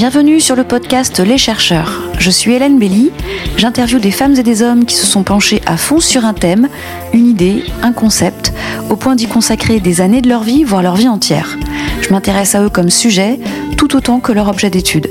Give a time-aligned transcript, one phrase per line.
[0.00, 2.00] Bienvenue sur le podcast Les chercheurs.
[2.18, 3.10] Je suis Hélène Belly.
[3.58, 6.70] J'interviewe des femmes et des hommes qui se sont penchés à fond sur un thème,
[7.12, 8.54] une idée, un concept,
[8.88, 11.58] au point d'y consacrer des années de leur vie, voire leur vie entière.
[12.00, 13.38] Je m'intéresse à eux comme sujet,
[13.76, 15.10] tout autant que leur objet d'étude.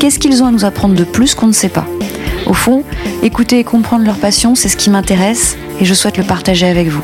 [0.00, 1.86] Qu'est-ce qu'ils ont à nous apprendre de plus qu'on ne sait pas?
[2.46, 2.82] Au fond,
[3.22, 6.88] écouter et comprendre leur passion, c'est ce qui m'intéresse et je souhaite le partager avec
[6.88, 7.02] vous.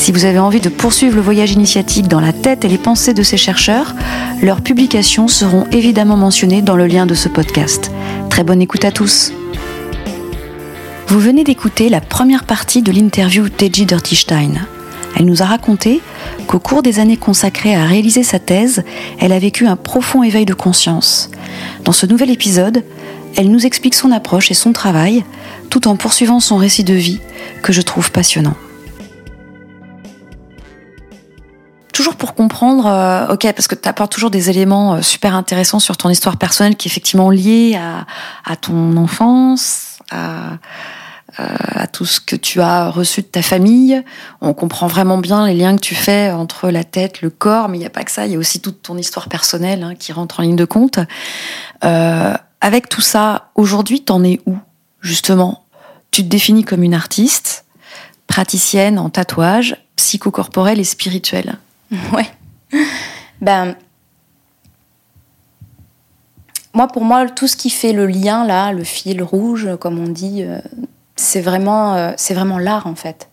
[0.00, 3.12] Si vous avez envie de poursuivre le voyage initiatique dans la tête et les pensées
[3.12, 3.94] de ces chercheurs,
[4.40, 7.92] leurs publications seront évidemment mentionnées dans le lien de ce podcast.
[8.30, 9.30] Très bonne écoute à tous.
[11.06, 14.66] Vous venez d'écouter la première partie de l'interview Teji Dirtystein.
[15.16, 16.00] Elle nous a raconté
[16.46, 18.82] qu'au cours des années consacrées à réaliser sa thèse,
[19.18, 21.30] elle a vécu un profond éveil de conscience.
[21.84, 22.84] Dans ce nouvel épisode,
[23.36, 25.24] elle nous explique son approche et son travail,
[25.68, 27.20] tout en poursuivant son récit de vie
[27.62, 28.56] que je trouve passionnant.
[32.00, 35.80] Toujours pour comprendre, euh, ok, parce que tu apportes toujours des éléments euh, super intéressants
[35.80, 40.52] sur ton histoire personnelle qui est effectivement liée à, ton enfance, à,
[41.38, 44.02] euh, à tout ce que tu as reçu de ta famille.
[44.40, 47.76] On comprend vraiment bien les liens que tu fais entre la tête, le corps, mais
[47.76, 49.94] il n'y a pas que ça, il y a aussi toute ton histoire personnelle hein,
[49.94, 51.00] qui rentre en ligne de compte.
[51.82, 54.56] Avec tout ça, aujourd'hui, t'en es où,
[55.02, 55.64] justement?
[56.12, 57.66] Tu te définis comme une artiste,
[58.26, 61.58] praticienne en tatouage, psychocorporel et spirituel.
[62.12, 62.26] Ouais.
[63.40, 63.74] Ben,
[66.72, 70.08] moi, pour moi, tout ce qui fait le lien, là, le fil rouge, comme on
[70.08, 70.60] dit, euh,
[71.16, 73.28] c'est vraiment, euh, c'est vraiment l'art, en fait.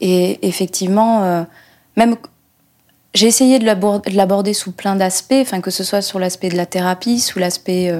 [0.00, 1.42] Et effectivement, euh,
[1.96, 2.16] même
[3.12, 6.64] j'ai essayé de l'aborder sous plein d'aspects, enfin que ce soit sur l'aspect de la
[6.64, 7.92] thérapie, sous l'aspect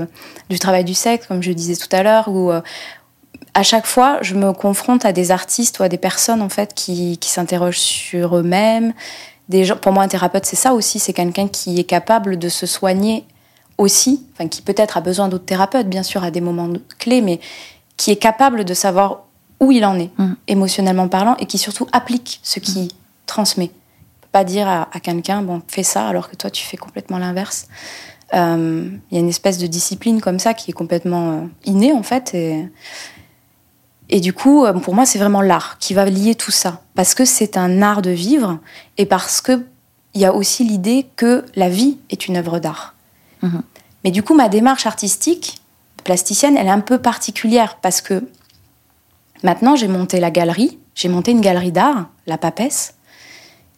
[0.48, 4.36] du travail du sexe, comme je disais tout à l'heure, ou à chaque fois, je
[4.36, 8.94] me confronte à des artistes ou à des personnes en fait qui s'interrogent sur eux-mêmes,
[9.80, 13.24] pour moi, un thérapeute, c'est ça aussi, c'est quelqu'un qui est capable de se soigner
[13.78, 17.40] aussi, enfin, qui peut-être a besoin d'autres thérapeutes, bien sûr, à des moments clés, mais
[17.96, 19.24] qui est capable de savoir
[19.58, 20.34] où il en est, mm.
[20.48, 22.90] émotionnellement parlant, et qui surtout applique ce qu'il
[23.26, 23.70] transmet.
[24.32, 27.66] Pas dire à, quelqu'un, bon, fais ça, alors que toi, tu fais complètement l'inverse.
[28.32, 31.92] Euh, il y a une espèce de discipline comme ça qui est complètement euh, innée,
[31.92, 32.68] en fait, et,
[34.10, 36.82] et du coup, euh, pour moi, c'est vraiment l'art qui va lier tout ça.
[36.94, 38.58] Parce que c'est un art de vivre
[38.98, 39.64] et parce qu'il
[40.14, 42.94] y a aussi l'idée que la vie est une œuvre d'art.
[43.42, 43.62] Mhm.
[44.04, 45.60] Mais du coup, ma démarche artistique,
[46.02, 48.24] plasticienne, elle est un peu particulière parce que
[49.44, 52.94] maintenant, j'ai monté la galerie, j'ai monté une galerie d'art, la Papesse,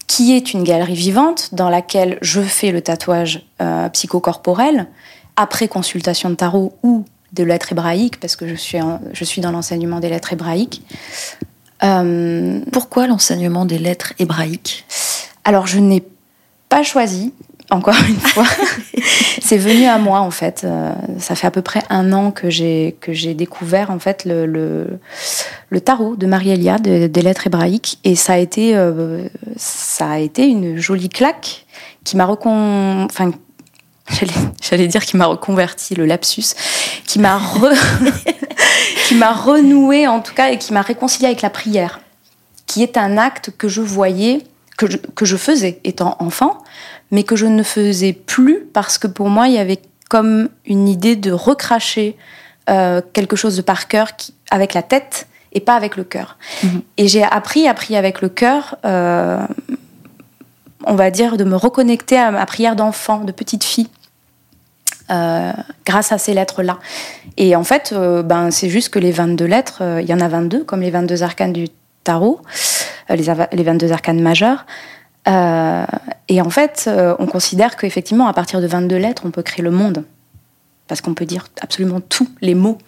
[0.07, 4.89] qui est une galerie vivante dans laquelle je fais le tatouage euh, psychocorporel
[5.37, 8.79] après consultation de tarot ou de lettres hébraïques, parce que je suis,
[9.13, 10.83] je suis dans l'enseignement des lettres hébraïques.
[11.83, 14.85] Euh, Pourquoi l'enseignement des lettres hébraïques?
[15.45, 16.05] Alors, je n'ai
[16.69, 17.33] pas choisi,
[17.71, 18.47] encore une fois.
[19.41, 20.63] c'est venu à moi, en fait.
[20.65, 24.25] Euh, ça fait à peu près un an que j'ai, que j'ai découvert, en fait,
[24.25, 27.99] le, le, tarot de Marie-Elia, des lettres hébraïques.
[28.05, 29.27] Et ça a été, euh,
[29.57, 31.67] ça a été une jolie claque
[32.05, 33.05] qui m'a recon...
[33.05, 33.33] Enfin,
[34.61, 36.55] j'allais dire qui m'a reconverti, le lapsus,
[37.07, 37.41] qui m'a
[39.07, 42.01] qui m'a renoué en tout cas et qui m'a réconcilié avec la prière,
[42.67, 44.43] qui est un acte que je voyais,
[44.77, 46.59] que je, que je faisais étant enfant,
[47.11, 50.89] mais que je ne faisais plus parce que pour moi il y avait comme une
[50.89, 52.17] idée de recracher
[52.69, 54.13] euh, quelque chose de par cœur
[54.51, 56.37] avec la tête et pas avec le cœur.
[56.63, 56.83] Mhm.
[56.97, 58.77] Et j'ai appris, appris avec le cœur.
[58.85, 59.47] Euh,
[60.87, 63.89] on va dire, de me reconnecter à ma prière d'enfant, de petite fille.
[65.11, 65.53] Euh,
[65.85, 66.79] grâce à ces lettres-là.
[67.37, 70.21] Et en fait, euh, ben, c'est juste que les 22 lettres, euh, il y en
[70.21, 71.67] a 22, comme les 22 arcanes du
[72.05, 72.41] tarot,
[73.11, 74.65] les, les, 22 arcanes majeurs.
[75.27, 76.89] et en fait,
[77.19, 80.05] on considère qu'effectivement, à partir de 22 lettres, on peut créer le monde.
[80.89, 82.79] Parce qu'on peut dire absolument tous les mots.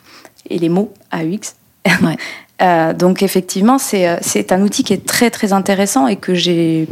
[0.48, 1.54] Et les mots AUX.
[2.02, 2.94] Ouais.
[2.94, 6.88] donc effectivement, c'est un outil qui est très très intéressant et que j'ai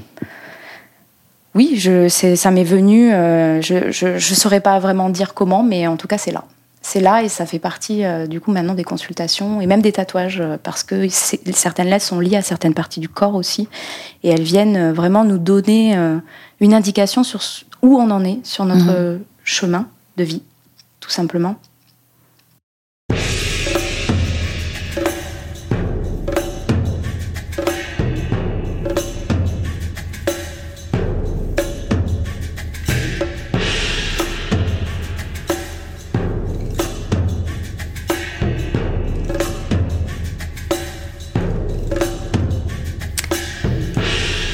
[1.54, 3.12] oui, je, ça m'est venu.
[3.12, 6.44] Euh, je ne saurais pas vraiment dire comment, mais en tout cas, c'est là.
[6.84, 9.92] C'est là et ça fait partie euh, du coup maintenant des consultations et même des
[9.92, 13.68] tatouages euh, parce que certaines lettres sont liées à certaines parties du corps aussi
[14.24, 15.96] et elles viennent vraiment nous donner
[16.60, 17.40] une indication sur
[17.82, 19.20] où on en est sur notre mhm.
[19.44, 19.86] chemin
[20.16, 20.42] de vie,
[20.98, 21.54] tout simplement.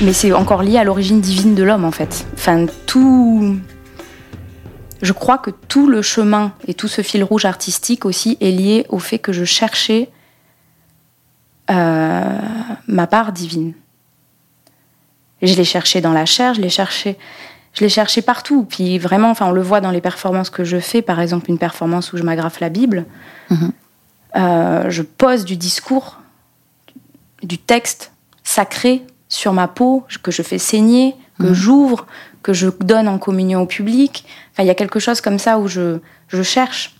[0.00, 2.26] Mais c'est encore lié à l'origine divine de l'homme en fait.
[2.34, 3.56] Enfin, tout.
[5.02, 8.86] je crois que tout le chemin et tout ce fil rouge artistique aussi est lié
[8.88, 10.10] au fait que je cherchais
[11.70, 12.38] euh,
[12.86, 13.74] ma part divine.
[15.42, 17.16] Je l'ai cherché dans la chair, je l'ai cherché,
[17.74, 18.64] je l'ai cherché partout.
[18.64, 21.58] Puis vraiment, enfin, on le voit dans les performances que je fais, par exemple une
[21.58, 23.04] performance où je m'agrafe la Bible.
[23.50, 23.72] Mhm.
[24.36, 26.18] Euh, je pose du discours,
[27.42, 28.12] du texte
[28.42, 31.54] sacré sur ma peau que je fais saigner, que mhm.
[31.54, 32.06] j'ouvre,
[32.42, 34.24] que je donne en communion au public.
[34.52, 35.98] Enfin, il y a quelque chose comme ça où je,
[36.28, 36.94] je cherche.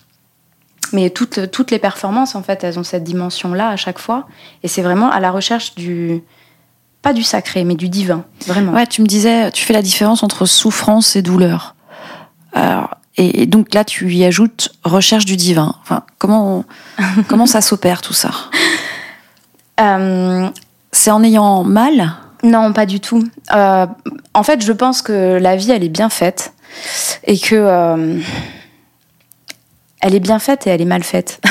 [0.92, 4.26] Mais toutes, toutes les performances, en fait, elles ont cette dimension-là à chaque fois.
[4.62, 6.22] Et c'est vraiment à la recherche du,
[7.02, 8.72] pas du sacré, mais du divin, vraiment.
[8.72, 11.74] Ouais, tu me disais, tu fais la différence entre souffrance et douleur.
[12.52, 15.74] Alors, et, donc là, tu y ajoutes recherche du divin.
[15.82, 16.64] Enfin, comment,
[17.28, 18.30] comment ça s'opère tout ça?
[19.80, 20.48] Euh,
[20.98, 23.22] C'est en ayant mal Non, pas du tout.
[23.54, 23.86] Euh,
[24.34, 26.52] en fait, je pense que la vie, elle est bien faite
[27.24, 28.18] et que euh,
[30.00, 31.40] elle est bien faite et elle est mal faite.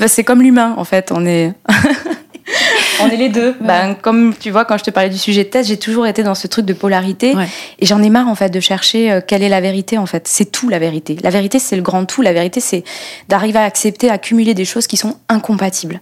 [0.00, 1.12] Bah, c'est comme l'humain, en fait.
[1.14, 1.52] On est
[3.00, 3.54] on est les deux.
[3.60, 6.24] Ben, comme tu vois, quand je te parlais du sujet de thèse, j'ai toujours été
[6.24, 7.32] dans ce truc de polarité.
[7.78, 10.26] Et j'en ai marre, en fait, de chercher euh, quelle est la vérité, en fait.
[10.26, 11.16] C'est tout, la vérité.
[11.22, 12.22] La vérité, c'est le grand tout.
[12.22, 12.82] La vérité, c'est
[13.28, 16.00] d'arriver à accepter, à cumuler des choses qui sont incompatibles.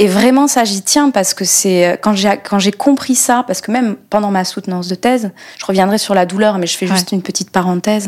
[0.00, 3.44] Et vraiment, ça, j'y tiens parce que c'est euh, quand j'ai quand j'ai compris ça,
[3.46, 6.76] parce que même pendant ma soutenance de thèse, je reviendrai sur la douleur, mais je
[6.76, 8.06] fais juste une petite parenthèse.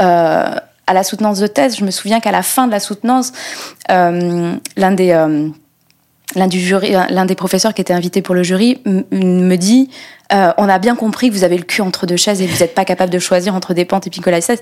[0.00, 0.54] Euh,
[0.86, 3.32] à la soutenance de thèse, je me souviens qu'à la fin de la soutenance,
[3.88, 5.12] l'un des
[6.34, 9.88] l'un du jury, l'un des professeurs qui était invité pour le jury me dit
[10.32, 12.52] euh, on a bien compris que vous avez le cul entre deux chaises et que
[12.52, 14.58] vous n'êtes pas capable de choisir entre des pentes et Nicolas XVI.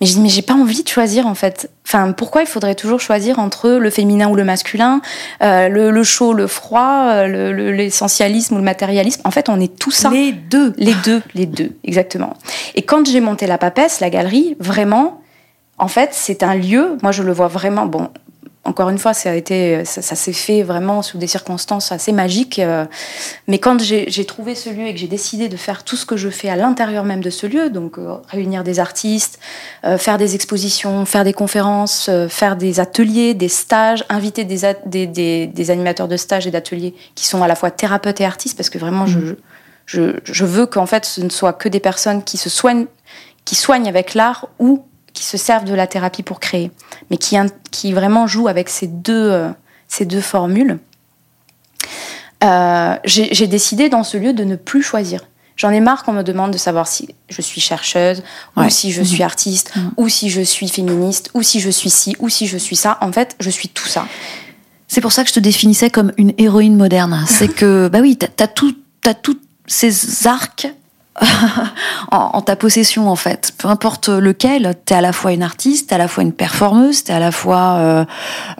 [0.00, 1.70] Mais je dis mais j'ai pas envie de choisir en fait.
[1.86, 5.00] Enfin pourquoi il faudrait toujours choisir entre le féminin ou le masculin,
[5.42, 9.22] euh, le, chaud, le froid, euh, l'essentialisme ou le matérialisme?
[9.24, 10.10] En fait on est tout ça.
[10.10, 10.72] Les deux.
[10.76, 12.34] Les deux, les deux exactement.
[12.74, 15.20] Et quand j'ai monté la papesse, la galerie, vraiment.
[15.76, 18.08] En fait, c'est un lieu, moi je le vois vraiment, bon,
[18.64, 22.58] encore une fois, ça a été, ça, s'est fait vraiment sous des circonstances assez magiques.
[22.58, 22.86] Euh,
[23.46, 26.16] mais quand j'ai trouvé ce lieu et que j'ai décidé de faire tout ce que
[26.16, 29.38] je fais à l'intérieur même de ce lieu, donc euh, réunir des artistes,
[29.84, 35.06] euh, faire des expositions, faire des conférences, faire des ateliers, des stages, inviter des,
[35.46, 38.70] des, animateurs de stages et d'ateliers qui sont à la fois thérapeutes et artistes, parce
[38.70, 39.36] que vraiment, je, mmh.
[39.86, 42.86] je, je veux qu'en fait, ce ne soit que des personnes qui se soignent,
[43.44, 44.84] qui soignent avec l'art ou
[45.14, 46.70] qui se servent de la thérapie pour créer,
[47.10, 47.36] mais qui,
[47.70, 49.48] qui vraiment jouent avec ces deux, euh,
[49.88, 50.78] ces deux formules.
[52.42, 55.24] Euh, j'ai décidé dans ce lieu de ne plus choisir.
[55.56, 58.22] J'en ai marre qu'on me demande de savoir si je suis chercheuse,
[58.56, 59.24] ou si je suis mhm.
[59.24, 59.92] artiste, mhm.
[59.96, 62.98] ou si je suis féministe, ou si je suis ci, ou si je suis ça.
[63.00, 64.06] En fait, je suis tout ça.
[64.88, 67.24] C'est pour ça que je te définissais comme une héroïne moderne.
[67.28, 68.76] C'est que, bah oui, t'as tout,
[69.06, 70.66] as tous ces arcs
[72.10, 73.52] en, ta possession en fait.
[73.58, 77.04] Peu importe lequel, t'es à la fois une artiste, t'es à la fois une performeuse,
[77.04, 78.04] t'es à la fois euh,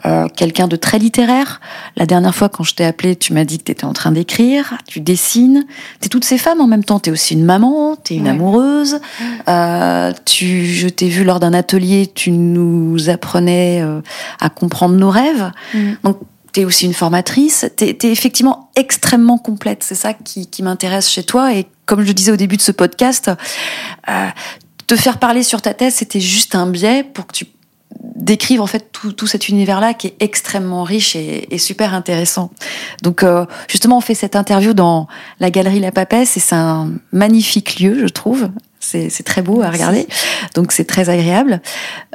[0.05, 1.59] euh, quelqu'un de très littéraire.
[1.97, 4.75] La dernière fois quand je t'ai appelé, tu m'as dit que t'étais en train d'écrire,
[4.87, 5.65] tu dessines,
[5.99, 6.99] t'es toutes ces femmes en même temps.
[6.99, 8.99] T'es aussi une maman, t'es une amoureuse.
[9.49, 14.01] Euh, tu, je t'ai vu lors d'un atelier, tu nous apprenais euh,
[14.39, 15.51] à comprendre nos rêves.
[15.73, 15.93] Mm.
[16.03, 16.17] Donc
[16.55, 19.83] tu es aussi une formatrice, tu es, effectivement extrêmement complète.
[19.83, 21.53] C'est ça qui, qui m'intéresse chez toi.
[21.53, 23.29] Et comme je le disais au début de ce podcast,
[24.09, 24.27] euh,
[24.87, 27.45] te faire parler sur ta thèse, c'était juste un biais pour que tu
[28.15, 32.51] décrives en fait tout, tout cet univers-là qui est extrêmement riche et, et super intéressant.
[33.03, 35.07] Donc euh, justement, on fait cette interview dans
[35.41, 38.49] la galerie La Papesse et c'est un magnifique lieu, je trouve.
[38.79, 40.07] C'est très beau à regarder,
[40.53, 41.59] donc c'est très agréable.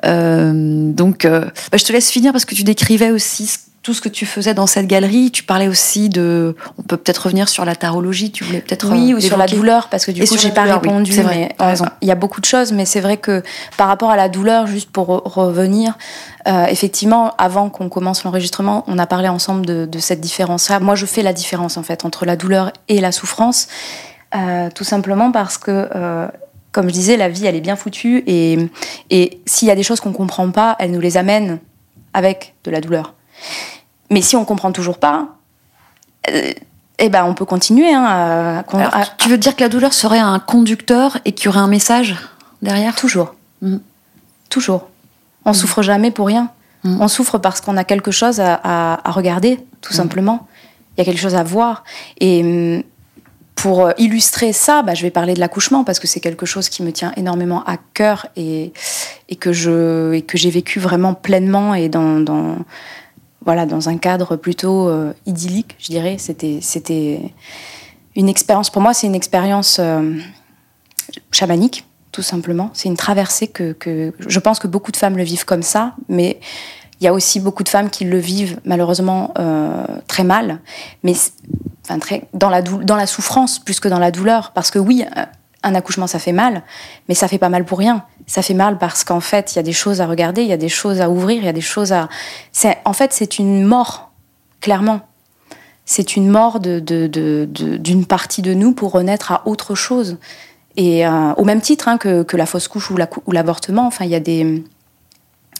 [0.04, 3.94] Euh, donc, euh, bah, je te laisse finir parce que tu décrivais aussi ce tout
[3.94, 5.30] ce que tu faisais dans cette galerie.
[5.30, 6.54] Tu parlais aussi de.
[6.78, 8.30] On peut peut-être revenir sur la tarologie.
[8.30, 8.90] Tu voulais peut-être.
[8.90, 11.12] Oui, ou euh, sur la douleur, parce que du coup, j'ai pas répondu.
[11.12, 11.54] c'est vrai.
[12.02, 13.42] il y a beaucoup de choses, mais c'est vrai que
[13.76, 15.96] par rapport à la douleur, juste pour revenir,
[16.46, 20.80] euh, effectivement, avant qu'on commence l'enregistrement, on a parlé ensemble de, cette différence-là.
[20.80, 23.68] Moi, je fais la différence en fait entre la douleur et la souffrance,
[24.34, 25.88] euh, tout simplement parce que.
[26.72, 28.56] comme je disais, la vie, elle est bien foutue et,
[29.10, 31.58] et s'il y a des choses qu'on comprend pas, elle nous les amène
[32.12, 33.14] avec de la douleur.
[34.11, 35.28] Mais si on comprend toujours pas,
[36.28, 36.52] euh,
[36.99, 37.92] eh ben on peut continuer.
[37.92, 38.64] Hein,
[39.18, 42.16] tu veux dire que la douleur serait un conducteur et qu'il y aurait un message
[42.61, 42.94] derrière?
[42.94, 43.35] Toujours.
[43.62, 43.78] Mm.
[44.50, 44.88] Toujours.
[45.44, 45.54] On mm.
[45.54, 46.50] souffre jamais pour rien.
[46.85, 47.00] Mm.
[47.00, 50.47] On souffre parce qu'on a quelque chose à, regarder, tout simplement.
[50.97, 51.85] Il y a quelque chose à voir.
[52.20, 52.85] Et
[53.54, 56.82] pour illustrer ça, bah, je vais parler de l'accouchement parce que c'est quelque chose qui
[56.82, 58.73] me tient énormément à cœur et,
[59.28, 62.56] et que j'ai vécu vraiment pleinement et dans, dans
[63.44, 66.16] voilà, dans un cadre plutôt euh, idyllique, je dirais.
[66.18, 67.32] C'était, c'était
[68.16, 70.18] une expérience, pour moi, c'est une expérience euh,
[71.32, 72.70] chamanique, tout simplement.
[72.75, 76.40] C'est une traversée que, je pense que beaucoup de femmes le vivent comme ça, mais
[77.00, 80.61] il y a aussi beaucoup de femmes qui le vivent malheureusement euh, très mal,
[81.02, 81.14] mais
[81.82, 84.52] enfin, très, dans, la dans la souffrance plus que dans la douleur.
[84.52, 85.04] Parce que oui,
[85.62, 86.62] un accouchement, ça fait mal,
[87.09, 88.04] mais ça fait pas mal pour rien.
[88.30, 90.52] Ça fait mal parce qu'en fait, il y a des choses à regarder, il y
[90.52, 92.08] a des choses à ouvrir, il y a des choses à.
[92.84, 94.12] En fait, c'est une mort,
[94.60, 95.00] clairement.
[95.84, 100.16] C'est une mort d'une de, de, partie de nous pour renaître à autre chose.
[100.76, 104.12] Et euh, au même titre hein, que, que, la fausse couche ou l'avortement, enfin, il
[104.12, 104.62] y a des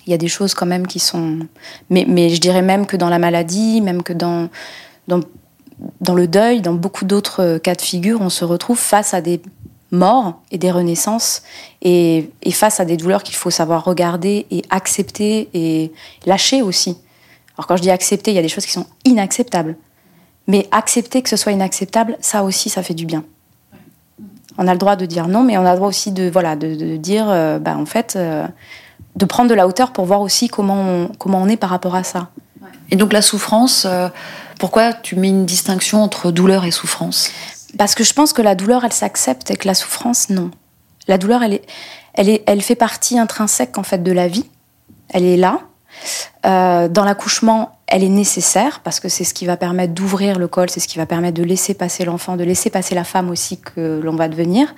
[0.07, 1.41] il y a des choses quand même qui sont.
[1.89, 4.49] Mais, je dirais même que dans la maladie, même que dans,
[5.09, 5.19] dans,
[6.01, 9.43] dans le deuil, dans beaucoup d'autres cas de figure, on se retrouve face à des
[9.91, 11.43] morts et des renaissances
[11.83, 15.93] et, face à des douleurs qu'il faut savoir regarder et accepter et
[16.27, 16.99] lâcher aussi.
[17.57, 19.77] Alors quand je dis accepter, il y a des choses qui sont inacceptables.
[20.47, 23.25] Mais accepter que ce soit inacceptable, ça aussi, ça fait du bien.
[24.59, 26.57] On a le droit de dire non, mais on a le droit aussi de, voilà,
[26.57, 28.47] de, de dire, euh, bah, en fait, euh,
[29.17, 31.95] de prendre de la hauteur pour voir aussi comment on, comment on est par rapport
[31.95, 32.31] à ça.
[32.91, 34.09] Et donc la souffrance, euh,
[34.59, 37.31] pourquoi tu mets une distinction entre douleur et souffrance?
[37.79, 40.51] Parce que je pense que la douleur, elle s'accepte et que la souffrance, non.
[41.09, 41.67] La douleur, elle, est,
[42.15, 44.47] elle, est, elle fait partie intrinsèque en fait de la vie.
[45.09, 45.61] Elle est là.
[46.47, 50.49] Euh, dans l'accouchement, elle est nécessaire parce que c'est ce qui va permettre d'ouvrir le
[50.49, 53.29] col, c'est ce qui va permettre de laisser passer l'enfant, de laisser passer la femme
[53.29, 54.75] aussi que l'on va devenir.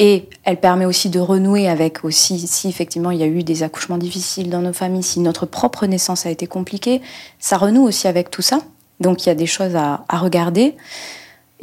[0.00, 3.62] Et elle permet aussi de renouer avec aussi, si effectivement il y a eu des
[3.62, 7.00] accouchements difficiles dans nos familles, si notre propre naissance a été compliquée,
[7.38, 8.58] ça renoue aussi avec tout ça.
[8.98, 10.76] Donc il y a des choses à, regarder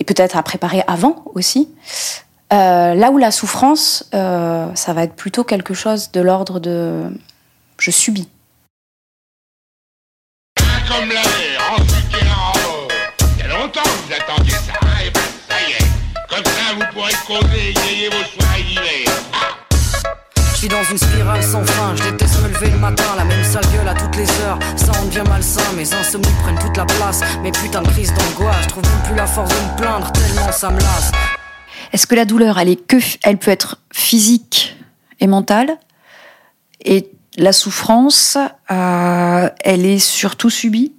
[0.01, 1.69] et peut-être à préparer avant aussi.
[2.51, 7.03] Euh, là où la souffrance, euh, ça va être plutôt quelque chose de l'ordre de
[7.77, 8.27] je subis.
[20.61, 23.43] Je suis dans une spirale sans fin, je déteste me lever le matin, la même
[23.43, 24.59] sale gueule à toutes les heures.
[24.75, 27.21] Ça en devient malsain, mes insomnies prennent toute la place.
[27.41, 30.51] Mes putains de crises d'angoisse, je trouve même plus la force de me plaindre tellement
[30.51, 31.11] ça me lasse.
[31.91, 34.77] Est-ce que la douleur, elle est que, elle peut être physique
[35.19, 35.79] et mentale,
[36.85, 38.37] et la souffrance,
[38.69, 40.93] euh, elle est surtout subie?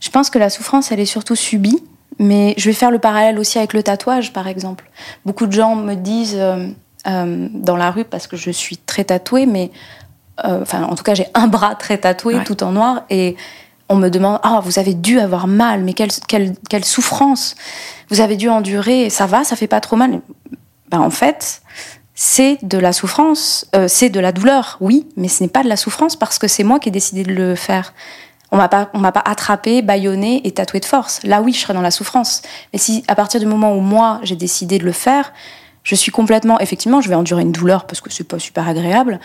[0.00, 1.78] Je pense que la souffrance, elle est surtout subie,
[2.18, 4.90] mais je vais faire le parallèle aussi avec le tatouage, par exemple.
[5.24, 6.66] Beaucoup de gens me disent euh,
[7.06, 9.70] euh, dans la rue, parce que je suis très tatouée, mais
[10.44, 13.36] enfin, en tout cas, j'ai un bras très tatoué, tout en noir, et
[13.88, 17.54] on me demande Ah, vous avez dû avoir mal, mais quelle, quelle, quelle souffrance
[18.08, 20.20] Vous avez dû endurer, ça va, ça fait pas trop mal
[20.90, 21.62] ben, En fait,
[22.14, 25.68] c'est de la souffrance, euh, c'est de la douleur, oui, mais ce n'est pas de
[25.68, 27.94] la souffrance parce que c'est moi qui ai décidé de le faire.
[28.50, 31.22] On m'a pas, on m'a pas attrapé, baïonné et tatoué de force.
[31.24, 32.42] Là, oui, je serais dans la souffrance.
[32.72, 35.32] Mais si à partir du moment où moi j'ai décidé de le faire,
[35.82, 39.20] je suis complètement, effectivement, je vais endurer une douleur parce que c'est pas super agréable,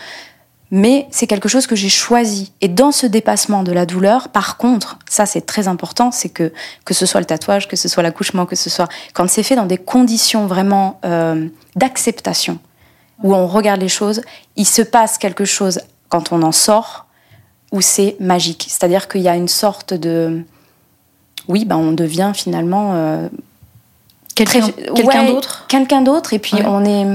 [0.70, 2.52] mais c'est quelque chose que j'ai choisi.
[2.60, 6.52] Et dans ce dépassement de la douleur, par contre, ça c'est très important, c'est que
[6.84, 9.56] que ce soit le tatouage, que ce soit l'accouchement, que ce soit quand c'est fait
[9.56, 12.58] dans des conditions vraiment euh, d'acceptation,
[13.22, 14.20] où on regarde les choses,
[14.56, 17.06] il se passe quelque chose quand on en sort
[17.72, 18.66] où c'est magique.
[18.68, 20.42] C'est-à-dire qu'il y a une sorte de...
[21.48, 22.94] Oui, ben on devient finalement...
[22.94, 23.28] Euh,
[24.44, 27.06] quelqu'un d'autre Quelqu'un d'autre, et puis on, est,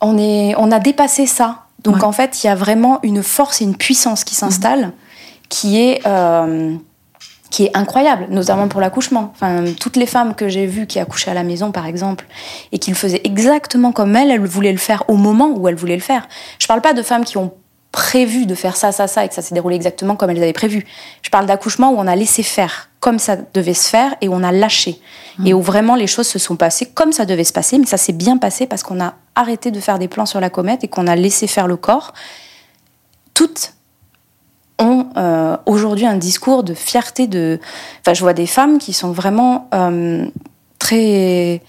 [0.00, 1.62] on, est, on a dépassé ça.
[1.82, 4.92] Donc en fait, il y a vraiment une force et une puissance qui s'installe,
[5.48, 6.06] qui est...
[6.06, 6.76] Euh,
[7.48, 9.32] qui est incroyable, notamment pour l'accouchement.
[9.34, 12.26] Enfin, toutes les femmes que j'ai vues qui accouchaient à la maison, par exemple,
[12.72, 15.76] et qui le faisaient exactement comme elles, elles voulaient le faire au moment où elles
[15.76, 16.28] voulaient le faire.
[16.58, 17.52] Je parle pas de femmes qui ont
[17.96, 20.52] prévu de faire ça, ça, ça, et que ça s'est déroulé exactement comme elles avaient
[20.52, 20.84] prévu.
[21.22, 24.34] Je parle d'accouchement où on a laissé faire comme ça devait se faire et où
[24.34, 25.00] on a lâché.
[25.38, 25.46] Mmh.
[25.46, 27.96] Et où vraiment les choses se sont passées comme ça devait se passer, mais ça
[27.96, 30.88] s'est bien passé parce qu'on a arrêté de faire des plans sur la comète et
[30.88, 32.12] qu'on a laissé faire le corps.
[33.32, 33.72] Toutes
[34.78, 37.26] ont euh, aujourd'hui un discours de fierté.
[37.26, 37.58] De...
[38.02, 40.26] Enfin, je vois des femmes qui sont vraiment euh,
[40.78, 41.62] très,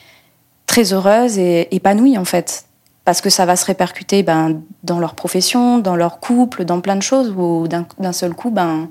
[0.65, 2.65] très heureuses et épanouies, en fait.
[3.07, 6.97] Parce que ça va se répercuter ben, dans leur profession, dans leur couple, dans plein
[6.97, 8.89] de choses, où d'un seul coup, ben,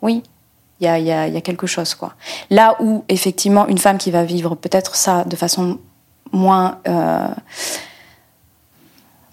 [0.00, 0.22] oui,
[0.80, 1.94] il y a, y, a, y a, quelque chose.
[1.94, 2.14] Quoi.
[2.48, 5.78] Là où, effectivement, une femme qui va vivre peut-être ça de façon
[6.32, 6.78] moins...
[6.88, 7.28] Euh,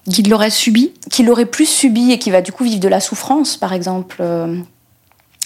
[0.09, 0.91] qui l'aurait subi?
[1.09, 4.17] Qui l'aurait plus subi et qui va du coup vivre de la souffrance, par exemple.
[4.19, 4.57] Euh.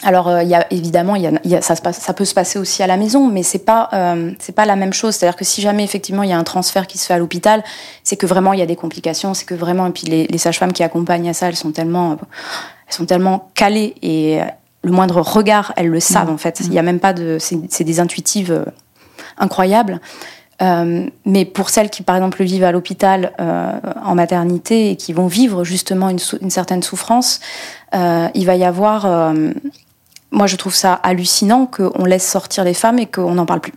[0.03, 2.87] Alors, euh, il y a, évidemment, y a, ça, ça, peut se passer aussi à
[2.87, 5.15] la maison, mais c'est pas, euh, c'est pas la même chose.
[5.15, 7.63] C'est-à-dire que si jamais effectivement il y a un transfert qui se fait à l'hôpital,
[8.03, 10.37] c'est que vraiment il y a des complications, c'est que vraiment, et puis les, les
[10.37, 12.17] sages-femmes qui accompagnent à ça, elles sont tellement,
[12.87, 14.41] elles sont tellement calées et
[14.83, 16.33] le moindre regard, elles le savent mmh.
[16.33, 16.59] en fait.
[16.65, 18.65] Il y a même pas de, c'est des intuitives
[19.37, 20.01] incroyables.
[20.61, 23.73] Euh, mais pour celles qui, par exemple, vivent à l'hôpital euh,
[24.03, 27.39] en maternité et qui vont vivre justement une, une certaine souffrance,
[27.93, 29.33] euh, il va y avoir.
[30.35, 33.73] Moi, je trouve ça hallucinant qu'on laisse sortir les femmes et qu'on n'en parle plus.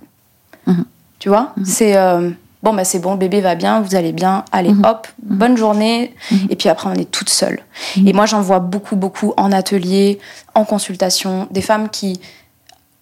[0.66, 0.84] Mhm.
[1.18, 1.96] Tu vois C'est.
[1.96, 4.84] euh, Bon, bah, c'est bon, le bébé va bien, vous allez bien, allez, Mhm.
[4.84, 6.12] hop, bonne journée.
[6.32, 6.38] Mhm.
[6.50, 7.60] Et puis après, on est toute seule.
[7.96, 8.08] Mhm.
[8.08, 10.18] Et moi, j'en vois beaucoup, beaucoup en atelier,
[10.56, 12.20] en consultation, des femmes qui,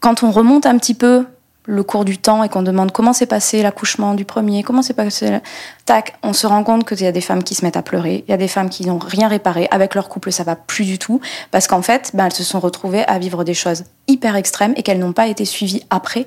[0.00, 1.24] quand on remonte un petit peu
[1.66, 4.94] le cours du temps et qu'on demande comment s'est passé l'accouchement du premier, comment s'est
[4.94, 5.38] passé,
[5.84, 8.24] tac, on se rend compte qu'il y a des femmes qui se mettent à pleurer,
[8.26, 10.84] il y a des femmes qui n'ont rien réparé, avec leur couple ça va plus
[10.84, 11.20] du tout,
[11.50, 14.82] parce qu'en fait, ben, elles se sont retrouvées à vivre des choses hyper extrêmes et
[14.82, 16.26] qu'elles n'ont pas été suivies après.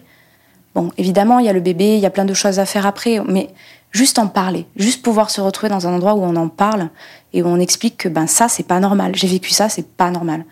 [0.75, 2.85] Bon, évidemment, il y a le bébé, il y a plein de choses à faire
[2.85, 3.49] après, mais
[3.91, 6.89] juste en parler, juste pouvoir se retrouver dans un endroit où on en parle
[7.33, 10.11] et où on explique que ben ça c'est pas normal, j'ai vécu ça, c'est pas
[10.11, 10.45] normal.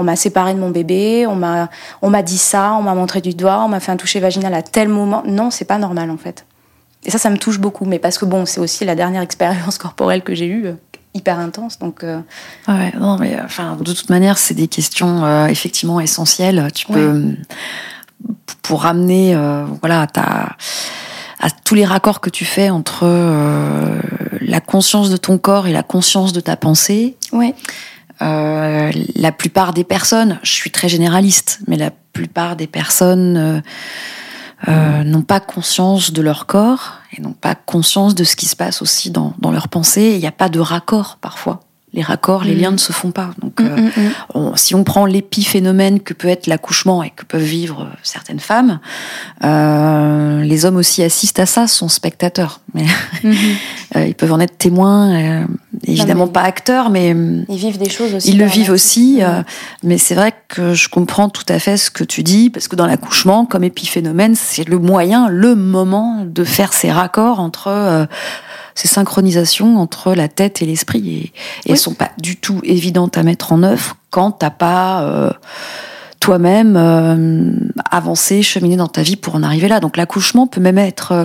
[0.00, 1.68] On m'a séparé de mon bébé, on m'a
[2.00, 4.54] on m'a dit ça, on m'a montré du doigt, on m'a fait un toucher vaginal
[4.54, 5.22] à tel moment.
[5.26, 6.46] Non, c'est pas normal en fait.
[7.04, 9.76] Et ça, ça me touche beaucoup, mais parce que bon, c'est aussi la dernière expérience
[9.84, 10.72] corporelle que j'ai eue, euh,
[11.14, 12.02] hyper intense, donc.
[12.02, 12.20] euh,
[12.68, 16.68] Ouais, non, mais euh, enfin, de toute manière, c'est des questions euh, effectivement essentielles.
[16.74, 17.24] Tu peux,
[18.62, 20.56] pour ramener, euh, voilà, à, ta,
[21.40, 23.06] à tous les raccords que tu fais entre
[24.40, 27.16] la conscience de ton corps et la conscience de ta pensée.
[27.32, 27.54] Ouais.
[28.22, 33.60] Euh, la plupart des personnes, je suis très généraliste, mais la plupart des personnes euh,
[34.68, 38.56] euh, n'ont pas conscience de leur corps et n'ont pas conscience de ce qui se
[38.56, 40.12] passe aussi dans, dans leur pensée.
[40.14, 41.60] Il n'y a pas de raccord parfois.
[41.92, 42.60] Les raccords, les Mhm.
[42.60, 43.30] liens ne se font pas.
[43.42, 44.10] Donc, Mm, euh, mm, mm.
[44.34, 48.38] on- si on prend l'épiphénomène que peut être l'accouchement et que peuvent vivre euh, certaines
[48.38, 48.78] femmes,
[49.44, 52.60] euh, les hommes aussi assistent à ça, sont spectateurs.
[52.74, 52.84] Mais
[53.24, 53.34] Mhm.
[53.96, 55.44] euh, ils peuvent en être témoins,
[55.84, 57.08] évidemment pas acteurs, mais
[57.48, 58.30] Ils vivent des choses aussi.
[58.30, 59.20] ils le vivent aussi,
[59.82, 62.76] mais c'est vrai que je comprends tout à fait ce que tu dis, parce que
[62.76, 68.06] dans l'accouchement, comme épiphénomène, c'est le moyen, le moment de faire ces raccords entre euh,
[68.74, 71.32] ces synchronisations entre la tête et l'esprit, et,
[71.66, 71.78] elles Oui.
[71.78, 75.30] sont pas du tout évidentes à mettre en œuvre quand t'as pas euh,
[76.20, 77.50] toi-même euh,
[77.90, 79.80] avancé, cheminé dans ta vie pour en arriver là.
[79.80, 81.24] Donc l'accouchement peut même être euh,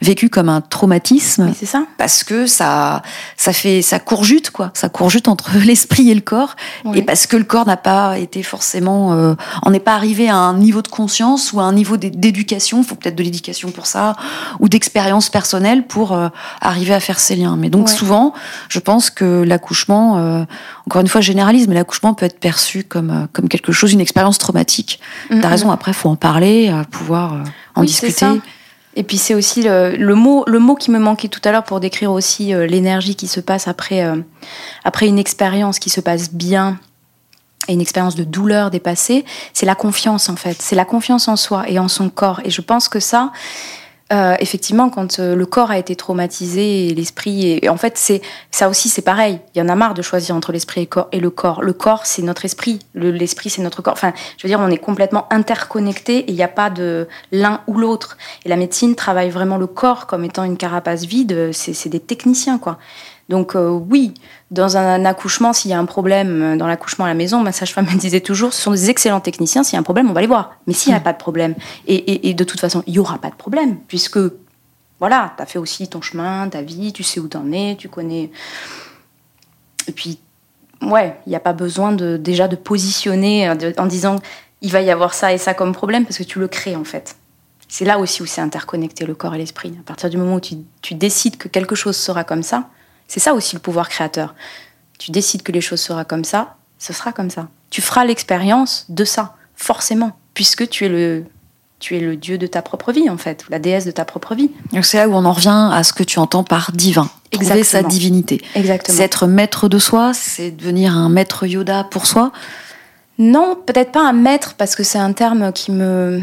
[0.00, 1.84] vécu comme un traumatisme Mais c'est ça.
[1.98, 3.02] parce que ça
[3.36, 6.98] ça fait ça courjute quoi ça courjute entre l'esprit et le corps Oui.
[6.98, 9.34] et parce que le corps n'a pas été forcément euh,
[9.64, 12.78] on n'est pas arrivé à un niveau de conscience ou à un niveau d'é- d'éducation
[12.78, 14.16] il faut peut-être de l'éducation pour ça
[14.60, 16.28] ou d'expérience personnelle pour euh,
[16.62, 17.92] arriver à faire ces liens mais donc Ouais.
[17.94, 18.32] souvent
[18.70, 20.44] je pense que l'accouchement euh,
[20.86, 24.00] encore une fois je généralise mais l'accouchement peut être perçu comme comme quelque chose une
[24.00, 25.44] expérience traumatique t'as mm.
[25.44, 28.40] raison après faut en parler euh, pouvoir euh, en Oui, discuter.
[28.96, 31.64] Et puis c'est aussi le, le mot, le mot qui me manquait tout à l'heure
[31.64, 34.16] pour décrire aussi euh, l'énergie qui se passe après, euh,
[34.84, 36.78] après une expérience qui se passe bien
[37.68, 40.60] et une expérience de douleur dépassée, c'est la confiance en fait.
[40.60, 42.40] C'est la confiance en soi et en son corps.
[42.44, 43.30] Et je pense que ça,
[44.12, 48.20] euh, effectivement, quand euh, le corps a été traumatisé l'esprit, et, en fait, c'est
[48.50, 49.38] ça aussi, c'est pareil.
[49.54, 51.62] Il y en a marre de choisir entre l'esprit et, le corps.
[51.62, 52.80] Le corps, c'est notre esprit.
[52.94, 53.92] Le- L'esprit, c'est notre corps.
[53.92, 57.60] Enfin, je veux dire, on est complètement interconnectés et il n'y a pas de l'un
[57.66, 58.16] ou l'autre.
[58.44, 61.50] Et la médecine travaille vraiment le corps comme étant une carapace vide.
[61.52, 62.78] C'est des techniciens, quoi.
[63.30, 64.12] Donc euh, oui,
[64.50, 67.52] dans un accouchement, s'il y a un problème euh, dans l'accouchement à la maison, ma
[67.52, 70.12] sage-femme me disait toujours, ce sont des excellents techniciens, s'il y a un problème, on
[70.12, 70.56] va les voir.
[70.66, 71.54] Mais s'il n'y a pas de problème,
[71.86, 74.18] et, et- et de toute façon, il n'y aura pas de problème, puisque,
[74.98, 77.88] voilà, tu as fait aussi ton chemin, ta vie, tu sais où t'en es, tu
[77.88, 78.30] connais...
[79.86, 80.18] Et puis,
[80.82, 84.16] ouais, il n'y a pas besoin de, déjà de positionner euh, de- en disant,
[84.60, 86.84] il va y avoir ça et ça comme problème, parce que tu le crées, en
[86.84, 87.14] fait.
[87.68, 89.72] C'est là aussi où c'est interconnecté, le corps et l'esprit.
[89.78, 92.68] À partir du moment où tu, tu décides que quelque chose sera comme ça,
[93.10, 94.36] c'est ça aussi le pouvoir créateur.
[95.00, 97.48] Tu décides que les choses seront comme ça, ce sera comme ça.
[97.68, 101.24] Tu feras l'expérience de ça, forcément, puisque tu es le,
[101.80, 104.04] tu es le dieu de ta propre vie, en fait, ou la déesse de ta
[104.04, 104.52] propre vie.
[104.72, 107.10] Donc c'est là où on en revient à ce que tu entends par divin.
[107.32, 107.88] Trouver sa Exactement.
[107.88, 108.42] divinité.
[108.54, 108.96] Exactement.
[108.96, 112.30] C'est être maître de soi, c'est devenir un maître Yoda pour soi?
[113.18, 116.22] Non, peut-être pas un maître, parce que c'est un terme qui me.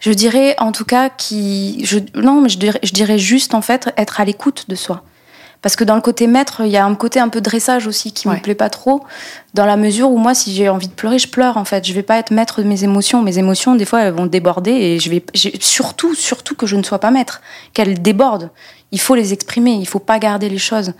[0.00, 1.84] Je dirais en tout cas qui.
[1.84, 1.98] Je...
[2.14, 5.02] Non, mais je dirais, je dirais juste en fait être à l'écoute de soi.
[5.60, 8.12] Parce que dans le côté maître, il y a un côté un peu dressage aussi
[8.12, 8.36] qui Ouais.
[8.36, 9.02] me plaît pas trop,
[9.54, 11.84] dans la mesure où moi, si j'ai envie de pleurer, je pleure en fait.
[11.84, 13.22] Je vais pas être maître de mes émotions.
[13.22, 15.24] Mes émotions, des fois, elles vont déborder et je vais.
[15.60, 17.40] Surtout, surtout que je ne sois pas maître,
[17.74, 18.50] qu'elles débordent.
[18.92, 20.92] Il faut les exprimer, il faut pas garder les choses.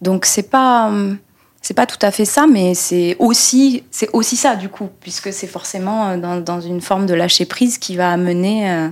[0.00, 0.86] Donc c'est pas.
[0.88, 1.18] hum,
[1.66, 5.32] c'est pas tout à fait ça, mais c'est aussi, c'est aussi ça du coup, puisque
[5.32, 8.88] c'est forcément euh, dans, dans une forme de lâcher prise qui va amener euh,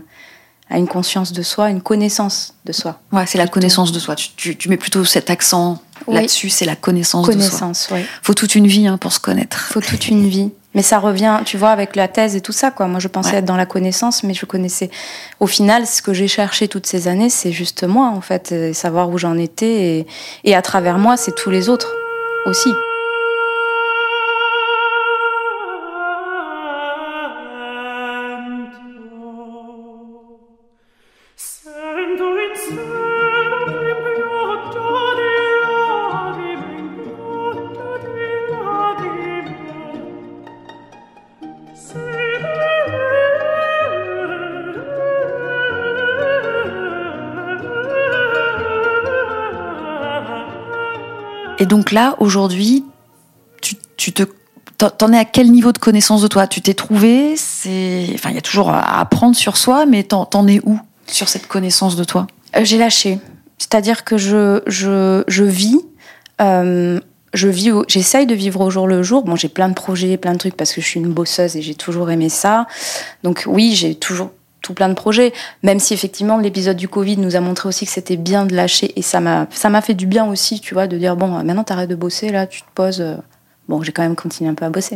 [0.71, 2.99] à une conscience de soi, une connaissance de soi.
[3.13, 4.15] Ouais, c'est la connaissance de soi.
[4.17, 6.15] Tu, tu- tu mets plutôt cet accent Oui.
[6.15, 7.41] là-dessus, c'est la connaissance, de soi.
[7.43, 8.01] Connaissance, oui.
[8.23, 9.59] Faut toute une vie hein, pour se connaître.
[9.59, 10.51] Faut toute une vie.
[10.75, 12.87] Mais ça revient, tu vois, avec la thèse et tout ça, quoi.
[12.87, 14.91] Moi, je pensais être dans la connaissance, mais je connaissais.
[15.41, 19.11] Au final, ce que j'ai cherché toutes ces années, c'est juste moi, en fait, savoir
[19.11, 19.99] où j'en étais.
[19.99, 20.07] Et,
[20.45, 21.93] et à travers moi, c'est tous les autres
[22.45, 22.75] aussi.
[51.63, 52.85] Et donc là, aujourd'hui,
[53.61, 54.25] tu, tu te
[54.99, 56.49] T'en es à quel niveau de connaissance de toi?
[56.49, 60.49] Tu t'es trouvé C'est, enfin, il y a toujours à apprendre sur soi, mais t'en,
[60.49, 62.27] es où sur cette connaissance de toi?
[62.57, 63.21] Euh, J'ai lâché.
[63.59, 65.79] C'est-à-dire que je, je, vis.
[66.41, 66.99] Euh,
[67.33, 69.23] je vis, j'essaye de vivre au jour le jour.
[69.23, 71.63] Bon, j'ai plein de projets, plein de trucs parce que je suis une bosseuse et
[71.63, 72.67] j'ai toujours aimé ça.
[73.23, 77.37] Donc oui, j'ai toujours tout plein de projets, même si effectivement l'épisode du Covid nous
[77.37, 80.07] a montré aussi que c'était bien de lâcher et ça m'a ça m'a fait du
[80.07, 83.01] bien aussi, tu vois, de dire bon, maintenant t'arrêtes de bosser là, tu te poses.
[83.01, 83.17] Euh,
[83.69, 84.95] bon, j'ai quand même continué un peu à bosser,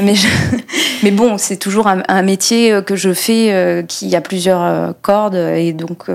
[0.00, 0.14] mais
[1.02, 5.36] mais bon, c'est toujours un, métier euh, que je fais euh, qui a plusieurs cordes
[5.36, 6.06] et donc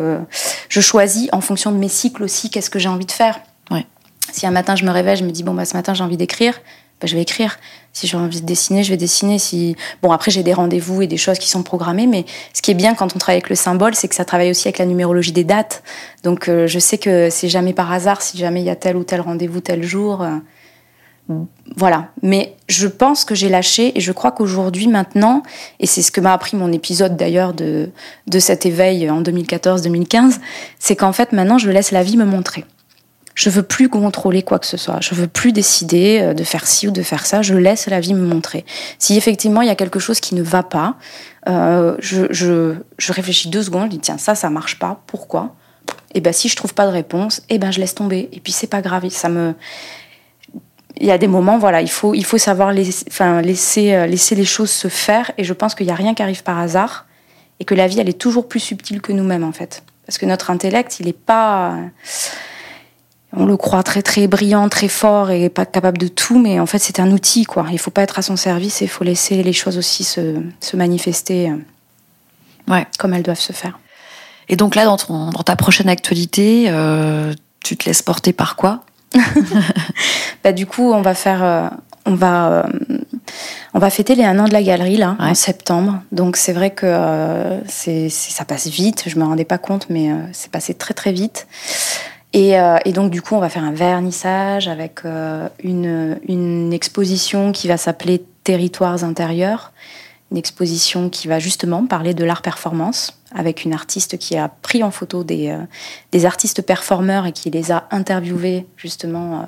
[0.69, 3.39] je choisis en fonction de mes cycles aussi qu'est-ce que j'ai envie de faire.
[3.71, 3.85] Ouais.
[4.31, 6.17] Si un matin je me réveille, je me dis bon bah ce matin j'ai envie
[6.17, 6.59] d'écrire,
[6.99, 7.57] bah, je vais écrire.
[7.93, 9.37] Si j'ai envie de dessiner, je vais dessiner.
[9.37, 12.71] Si bon, après j'ai des rendez-vous et des choses qui sont programmées, mais ce qui
[12.71, 14.85] est bien quand on travaille avec le symbole, c'est que ça travaille aussi avec la
[14.85, 15.83] numérologie des dates.
[16.23, 18.97] Donc euh, je sais que c'est jamais par hasard si jamais il y a tel
[18.97, 20.23] ou tel rendez-vous tel jour.
[20.23, 20.37] Euh,
[21.75, 22.09] voilà.
[22.21, 25.43] Mais je pense que j'ai lâché et je crois qu'aujourd'hui, maintenant,
[25.79, 27.91] et c'est ce que m'a appris mon épisode d'ailleurs de,
[28.27, 30.39] de cet éveil en 2014-2015,
[30.79, 32.65] c'est qu'en fait maintenant je laisse la vie me montrer.
[33.35, 34.99] Je veux plus contrôler quoi que ce soit.
[35.01, 37.41] Je veux plus décider euh, de faire ci ou de faire ça.
[37.41, 38.65] Je laisse la vie me montrer.
[38.99, 40.95] Si effectivement il y a quelque chose qui ne va pas,
[41.47, 42.75] euh, je,
[43.09, 43.85] réfléchis deux secondes.
[43.85, 45.01] Je dis tiens ça ça marche pas.
[45.07, 45.55] Pourquoi?
[46.15, 48.29] Et eh ben si je trouve pas de réponse, et eh ben je laisse tomber.
[48.31, 49.03] Et puis c'est pas grave.
[50.97, 53.05] Il y a des moments, voilà, il faut, il faut savoir laisser,
[53.41, 55.31] laisser, euh, laisser les choses se faire.
[55.39, 57.07] Et je pense qu'il n'y a rien qui arrive par hasard.
[57.59, 59.83] Et que la vie, elle est toujours plus subtile que nous-mêmes, en fait.
[60.05, 61.77] Parce que notre intellect, il n'est pas
[63.35, 66.65] on le croit très très brillant, très fort et pas capable de tout, mais en
[66.65, 67.65] fait c'est un outil quoi.
[67.71, 70.39] Il faut pas être à son service et il faut laisser les choses aussi se,
[70.75, 71.55] manifester euh,
[72.71, 72.85] ouais.
[72.99, 73.79] comme elles doivent se faire.
[74.49, 74.97] Et donc là, dans,
[75.31, 78.83] dans ta prochaine actualité, euh, tu te laisses porter par quoi
[80.43, 81.69] bah, Du coup, on va faire, euh,
[82.05, 82.67] on va,
[83.73, 86.01] on va fêter les un an de la galerie là en septembre.
[86.11, 89.05] Donc c'est vrai que c'est, ça passe vite.
[89.07, 91.47] Je me rendais pas compte, mais c'est passé très très vite.
[92.35, 97.51] Euh, et, donc, du coup, on va faire un vernissage avec euh, une, une, exposition
[97.51, 99.71] qui va s'appeler Territoires intérieurs.
[100.31, 104.83] Une exposition qui va justement parler de l'art performance avec une artiste qui a pris
[104.83, 105.59] en photo des, euh,
[106.11, 109.47] des artistes performeurs et qui les a interviewés justement.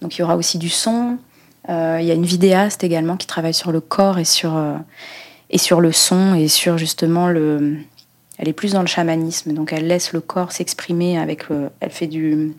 [0.00, 1.18] donc, il y aura aussi du son.
[1.68, 4.60] il y a une vidéaste également qui travaille sur le corps et sur,
[5.50, 7.78] et sur le son et sur justement le,
[8.38, 11.90] elle est plus dans le chamanisme, donc elle laisse le corps s'exprimer avec le, elle
[11.90, 12.52] fait du,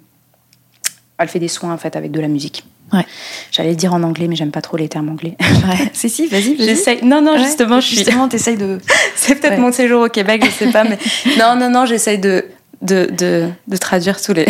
[1.18, 2.66] elle fait des soins en fait avec de la musique.
[2.92, 3.06] Ouais.
[3.52, 5.38] J'allais dire en anglais, mais j'aime pas trop les termes anglais.
[5.70, 5.92] Ouais.
[5.94, 6.58] si, si, vas-y.
[6.58, 7.04] j'essaye.
[7.04, 7.98] Non, non, justement, je suis.
[7.98, 8.80] Justement, t'essayes de.
[9.16, 10.98] C'est peut-être mon séjour au Québec, je sais pas, mais
[11.38, 12.46] non, non, non, j'essaye de,
[12.82, 14.48] de, de, de, traduire tous les,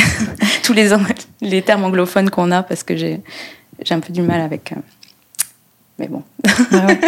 [0.63, 0.91] tous les,
[1.41, 3.19] les termes anglophones qu'on a parce que j'ai,
[3.83, 4.71] j'ai un peu du mal avec.
[4.71, 4.75] Euh,
[5.97, 6.23] mais bon.
[6.61, 6.99] donc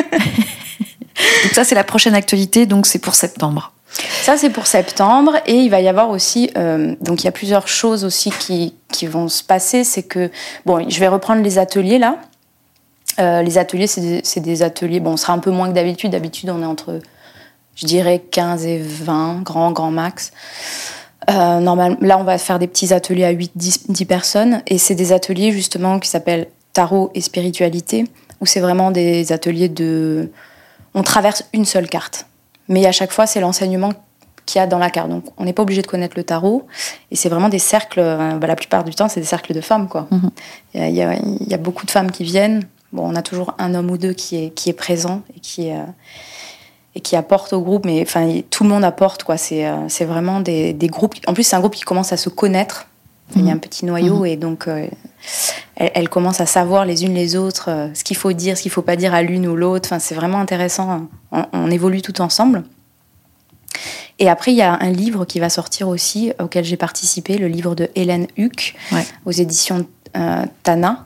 [1.54, 3.72] ça, c'est la prochaine actualité, donc c'est pour septembre.
[4.22, 5.34] Ça, c'est pour septembre.
[5.46, 6.50] Et il va y avoir aussi.
[6.58, 9.84] Euh, donc, il y a plusieurs choses aussi qui, qui vont se passer.
[9.84, 10.30] C'est que.
[10.66, 12.18] Bon, je vais reprendre les ateliers là.
[13.20, 15.00] Euh, les ateliers, c'est des, ateliers.
[15.00, 16.12] Bon, on sera un peu moins que d'habitude.
[16.12, 17.00] D'habitude, on est entre,
[17.76, 20.32] je dirais, 15 et 20, grand, grand max.
[21.30, 24.62] Euh, normalement, là, on va faire des petits ateliers à 8, 10, 10 personnes.
[24.68, 28.06] Et c'est des ateliers, justement, qui s'appellent Tarot et Spiritualité,
[28.40, 30.32] où c'est vraiment des ateliers de.
[30.94, 32.26] On traverse une seule carte.
[32.72, 33.92] Mais à chaque fois, c'est l'enseignement
[34.46, 35.10] qu'il y a dans la carte.
[35.10, 36.66] Donc, on n'est pas obligé de connaître le tarot.
[37.12, 39.60] Et c'est vraiment des cercles, euh, bah, la plupart du temps, c'est des cercles de
[39.60, 39.90] femmes.
[39.90, 40.08] Quoi.
[40.10, 40.32] Mhm.
[40.76, 42.64] Il, y a, il, y a, beaucoup de femmes qui viennent.
[42.94, 45.70] Bon, on a toujours un homme ou deux qui est, qui est présent et qui,
[45.72, 45.84] euh,
[46.96, 47.86] et qui apporte au groupe.
[47.86, 49.24] Mais enfin, tout le monde apporte.
[49.24, 49.36] quoi.
[49.36, 51.16] C'est euh, c'est vraiment des, des, groupes.
[51.28, 52.88] En plus, c'est un groupe qui commence à se connaître.
[53.36, 53.58] Il y a mhm.
[53.58, 54.26] un petit noyau mhm.
[54.26, 54.68] et donc
[55.76, 58.82] elles, commencent à savoir les unes les autres ce qu'il faut dire, ce qu'il faut
[58.82, 59.88] pas dire à l'une ou l'autre.
[59.88, 61.08] Enfin, c'est vraiment intéressant.
[61.32, 62.64] On, évolue tout ensemble.
[64.20, 67.48] Et après, il y a un livre qui va sortir aussi, auquel j'ai participé, le
[67.48, 68.76] livre de Hélène Huck,
[69.26, 71.06] aux éditions euh, Tana,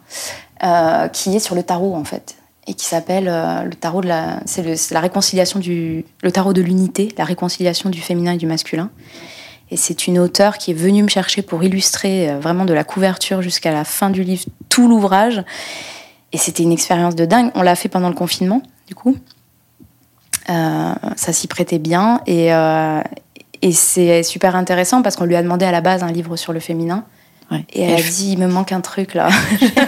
[0.63, 2.35] euh, qui est sur le tarot, en fait.
[2.65, 6.61] et qui s'appelle euh, le tarot de la, c'est la réconciliation du, le tarot de
[6.61, 8.89] l'unité, la réconciliation du féminin et du masculin.
[9.71, 12.83] Et c'est une auteure qui est venue me chercher pour illustrer euh, vraiment de la
[12.83, 15.43] couverture jusqu'à la fin du livre tout l'ouvrage.
[16.33, 17.51] Et c'était une expérience de dingue.
[17.55, 19.17] On l'a fait pendant le confinement, du coup.
[20.49, 22.49] Euh, ça s'y prêtait bien et,
[23.63, 26.53] et c'est super intéressant parce qu'on lui a demandé à la base un livre sur
[26.53, 27.05] le féminin.
[27.73, 29.29] Et elle a dit, il me manque un truc là.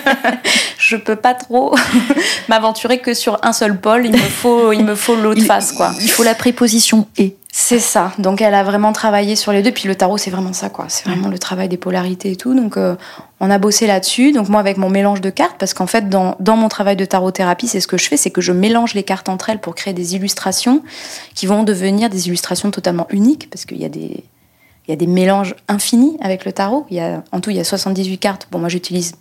[0.77, 1.75] je peux pas trop
[2.49, 4.05] m'aventurer que sur un seul pôle.
[4.05, 5.91] Il me faut, il me faut l'autre face, quoi.
[6.01, 7.35] Il faut la préposition et.
[7.59, 8.13] C'est ça.
[8.19, 9.71] Donc elle a vraiment travaillé sur les deux.
[9.71, 10.85] Puis le tarot, c'est vraiment ça, quoi.
[10.89, 12.53] C'est vraiment le travail des polarités et tout.
[12.53, 12.95] Donc euh,
[13.39, 14.31] on a bossé là-dessus.
[14.31, 17.03] Donc moi, avec mon mélange de cartes, parce qu'en fait, dans, dans mon travail de
[17.03, 19.73] tarot-thérapie, c'est ce que je fais, c'est que je mélange les cartes entre elles pour
[19.73, 20.83] créer des illustrations
[21.33, 24.23] qui vont devenir des illustrations totalement uniques, parce qu'il y a des
[24.87, 26.85] il y a des mélanges infinis avec le tarot.
[26.91, 28.47] Il y a, en tout, il y a 78 cartes.
[28.51, 29.13] Bon, moi, j'utilise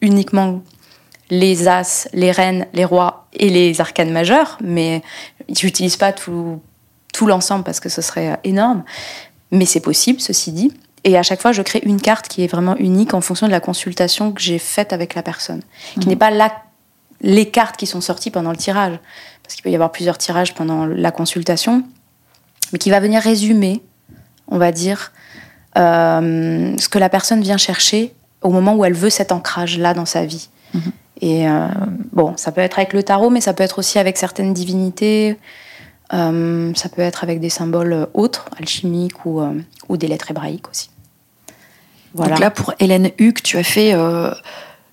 [0.00, 0.62] uniquement
[1.28, 5.02] les as, les reines, les rois et les arcanes majeurs, mais
[5.50, 6.58] j'utilise pas tout,
[7.12, 8.84] tout l'ensemble parce que ce serait énorme.
[9.50, 10.72] Mais c'est possible, ceci dit.
[11.04, 13.52] Et à chaque fois, je crée une carte qui est vraiment unique en fonction de
[13.52, 15.62] la consultation que j'ai faite avec la personne,
[16.00, 16.18] qui n'est mhm.
[16.18, 16.52] pas la,
[17.20, 18.98] les cartes qui sont sorties pendant le tirage,
[19.42, 21.82] parce qu'il peut y avoir plusieurs tirages pendant la consultation,
[22.72, 23.82] mais qui va venir résumer
[24.52, 25.12] on va dire,
[25.78, 30.04] euh, ce que la personne vient chercher au moment où elle veut cet ancrage-là dans
[30.04, 30.48] sa vie.
[30.74, 30.92] Mhm.
[31.20, 31.68] Et euh,
[32.12, 35.38] bon, ça peut être avec le tarot, mais ça peut être aussi avec certaines divinités.
[36.12, 39.42] Euh, ça peut être avec des symboles autres, alchimiques ou,
[39.88, 40.90] ou des lettres hébraïques aussi.
[42.14, 42.32] Voilà.
[42.32, 43.94] Donc là, pour Hélène Huck, tu as fait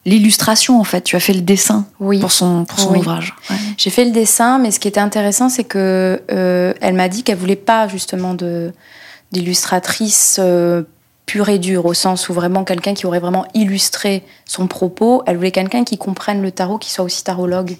[0.05, 3.35] l'illustration en fait, tu as fait le dessin pour son, pour son ouvrage.
[3.77, 7.37] J'ai fait le dessin, mais ce qui était intéressant, c'est que elle m'a dit qu'elle
[7.37, 8.71] voulait pas justement de
[9.31, 10.83] d'illustratrice euh,
[11.25, 15.21] pure et dure, au sens où vraiment quelqu'un qui aurait vraiment illustré son propos.
[15.27, 17.77] Elle voulait quelqu'un qui comprenne le tarot, qui soit aussi tarologue.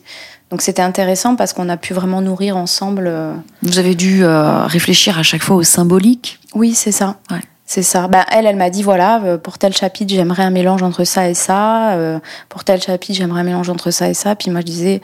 [0.51, 3.05] Donc c'était intéressant parce qu'on a pu vraiment nourrir ensemble.
[3.07, 7.17] Euh, Vous avez dû euh, réfléchir à chaque fois au symbolique Oui, c'est ça.
[7.65, 8.07] C'est ça.
[8.07, 11.35] Ben, elle, elle m'a dit voilà, pour tel chapitre, j'aimerais un mélange entre ça et
[11.35, 11.95] ça.
[12.49, 14.35] pour tel chapitre, j'aimerais un mélange entre ça et ça.
[14.35, 15.01] Puis moi, je disais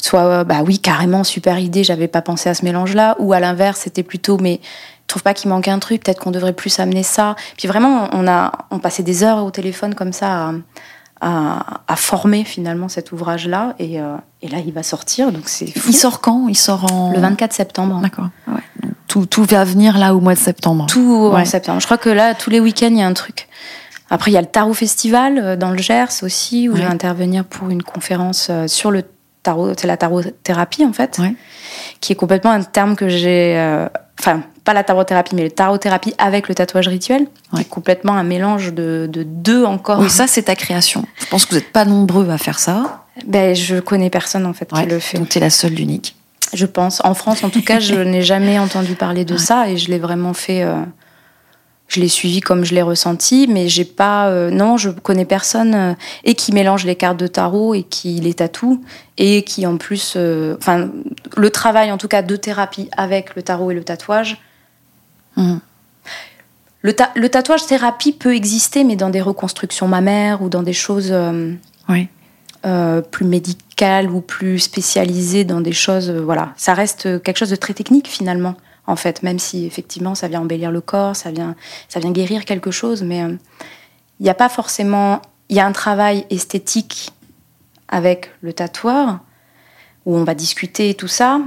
[0.00, 3.16] soit bah oui, carrément, super idée, j'avais pas pensé à ce mélange-là.
[3.18, 4.60] Ou à l'inverse, c'était plutôt mais
[5.06, 7.36] trouve pas qu'il manque un truc, peut-être qu'on devrait plus amener ça.
[7.56, 10.52] Puis vraiment, on a on passait des heures au téléphone comme ça à,
[11.20, 13.74] à, former finalement cet ouvrage-là.
[13.78, 16.48] Et, euh, et, là, il va sortir, donc c'est Il sort quand?
[16.48, 17.12] Il sort en...
[17.12, 18.00] Le 24 septembre.
[18.00, 18.28] D'accord.
[18.48, 18.60] Ouais.
[19.08, 20.86] Tout, tout, va venir là au mois de septembre.
[20.86, 21.80] Tout en septembre.
[21.80, 23.48] Je crois que là, tous les week-ends, il y a un truc.
[24.10, 26.88] Après, il y a le Tarot Festival euh, dans le Gers aussi, où je vais
[26.88, 29.04] intervenir pour une conférence euh, sur le
[29.42, 31.20] tarot, c'est la tarothérapie en fait,
[32.00, 33.86] qui est complètement un terme que j'ai
[34.18, 38.24] enfin pas la tarothérapie, mais la tarothérapie avec le tatouage rituel, qui est complètement un
[38.24, 40.00] mélange de, deux encore.
[40.00, 41.04] Oui, ça c'est ta création.
[41.18, 43.04] Je pense que vous n'êtes pas nombreux à faire ça.
[43.26, 45.18] Ben, je connais personne en fait qui le fait.
[45.18, 46.16] Donc tu es la seule, l'unique.
[46.52, 47.00] Je pense.
[47.04, 49.98] En France, en tout cas, je n'ai jamais entendu parler de ça et je l'ai
[49.98, 50.62] vraiment fait.
[50.62, 50.82] Euh,
[51.88, 54.28] je l'ai suivi comme je l'ai ressenti, mais j'ai pas.
[54.28, 55.94] Euh, non, je connais personne euh,
[56.24, 58.82] et qui mélange les cartes de tarot et qui les tatoue
[59.18, 60.90] et qui en plus, euh, enfin,
[61.36, 64.42] le travail en tout cas de thérapie avec le tarot et le tatouage.
[65.36, 65.56] Mmh.
[66.82, 71.12] Le, le, tatouage thérapie peut exister, mais dans des reconstructions mammaires ou dans des choses
[71.88, 72.08] oui.
[73.10, 77.74] plus médicales ou plus spécialisées, dans des choses, voilà, ça reste quelque chose de très
[77.74, 78.54] technique finalement
[78.86, 81.56] en fait, même si effectivement ça vient embellir le corps, ça vient,
[81.88, 83.36] ça vient guérir quelque chose, mais il euh,
[84.20, 85.20] n'y a pas forcément.
[85.48, 87.12] Il y a un travail esthétique
[87.88, 89.20] avec le tatoueur,
[90.04, 91.40] où on va discuter tout ça.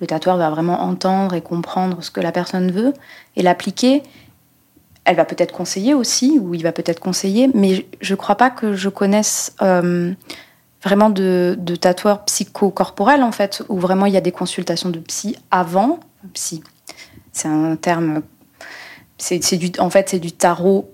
[0.00, 2.94] Le tatoueur va vraiment entendre et comprendre ce que la personne veut
[3.36, 4.02] et l'appliquer.
[5.04, 8.50] Elle va peut-être conseiller aussi, ou il va peut-être conseiller, mais je ne crois pas
[8.50, 10.12] que je connaisse euh,
[10.82, 14.98] vraiment de, de tatoueurs psychocorporels, en fait, où vraiment il y a des consultations de
[14.98, 16.00] psy avant
[16.34, 16.62] psy.
[17.32, 18.22] C'est un terme.
[19.18, 20.90] C'est, du, en fait, c'est du tarot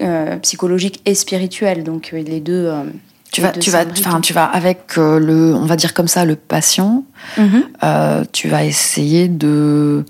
[0.00, 1.84] euh, psychologique et spirituel.
[1.84, 2.66] Donc, euh, les deux.
[2.66, 2.84] Euh,
[3.32, 6.34] tu vas, tu vas, enfin, tu vas avec le, on va dire comme ça, le
[6.34, 7.04] patient.
[7.38, 8.26] Mm-hmm.
[8.32, 10.04] tu vas essayer de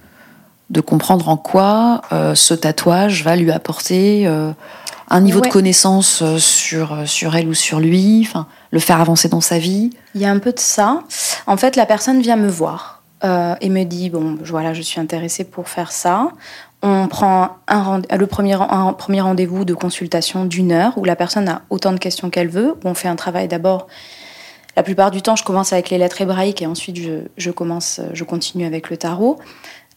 [0.71, 7.37] de comprendre en quoi ce tatouage va lui apporter un niveau de connaissance sur sur
[7.37, 8.25] elle ou sur lui.
[8.27, 9.91] Enfin, le faire avancer dans sa vie.
[10.15, 11.03] Il y a un peu de ça.
[11.47, 15.01] En fait, la personne vient me voir euh, et me dit bon, voilà, je suis
[15.01, 16.31] intéressée pour faire ça.
[16.83, 18.57] On prend un le premier,
[18.97, 22.73] premier rendez-vous de consultation d'une heure où la personne a autant de questions qu'elle veut.
[22.73, 23.87] Où on fait un travail d'abord.
[24.77, 28.01] La plupart du temps, je commence avec les lettres hébraïques et ensuite je, je commence,
[28.13, 29.39] je continue avec le tarot.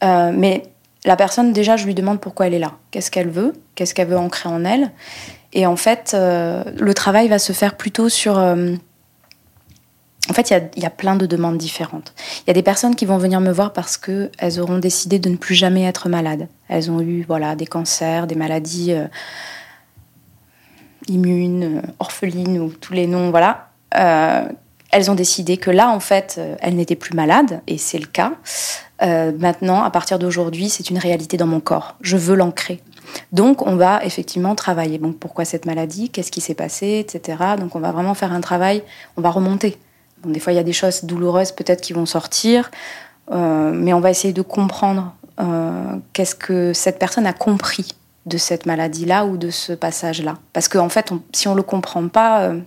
[0.02, 0.64] Euh, mais
[1.04, 4.08] la personne, déjà, je lui demande pourquoi elle est là, qu'est-ce qu'elle veut, qu'est-ce qu'elle
[4.08, 4.90] veut ancrer en elle?
[5.52, 8.38] Et en fait, euh, le travail va se faire plutôt sur
[10.30, 12.14] en fait, il y, a, plein de demandes différentes.
[12.40, 15.28] Il y a des personnes qui vont venir me voir parce qu'elles auront décidé de
[15.28, 16.48] ne plus jamais être malades.
[16.68, 19.06] Elles ont eu voilà, des cancers, des maladies euh,
[21.08, 23.30] immunes, euh, orphelines ou tous les noms.
[23.30, 23.68] Voilà.
[23.96, 24.48] Euh,
[24.90, 28.34] elles ont décidé que là, en fait, elles n'étaient plus malades, et c'est le cas.
[29.00, 31.96] maintenant, à partir d'aujourd'hui, c'est une réalité dans mon corps.
[32.00, 32.80] Je veux l'ancrer.
[33.32, 34.98] Donc, on va effectivement travailler.
[34.98, 36.10] Donc, pourquoi cette maladie?
[36.10, 37.04] Qu'est-ce qui s'est passé?
[37.04, 37.36] Etc.
[37.58, 38.84] Donc, on va vraiment faire un travail.
[39.16, 39.78] On va remonter
[40.26, 42.70] des fois, il y a des choses douloureuses peut-être qui vont sortir,
[43.32, 47.88] euh, mais on va essayer de comprendre euh, qu'est-ce que cette personne a compris
[48.26, 50.38] de cette maladie-là ou de ce passage-là.
[50.52, 52.60] Parce qu'en en fait, si on ne le comprend pas, euh,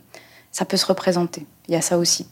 [0.51, 1.45] ça peut se représenter.
[1.67, 2.27] Il y a ça aussi.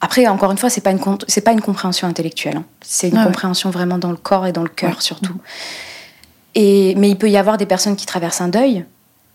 [0.00, 2.58] après, encore une fois, c'est pas une c'est pas une compréhension intellectuelle.
[2.58, 2.64] Hein.
[2.80, 5.36] C'est une compréhension vraiment dans le corps et dans le cœur surtout.
[6.54, 8.84] Et mais il peut y avoir des personnes qui traversent un deuil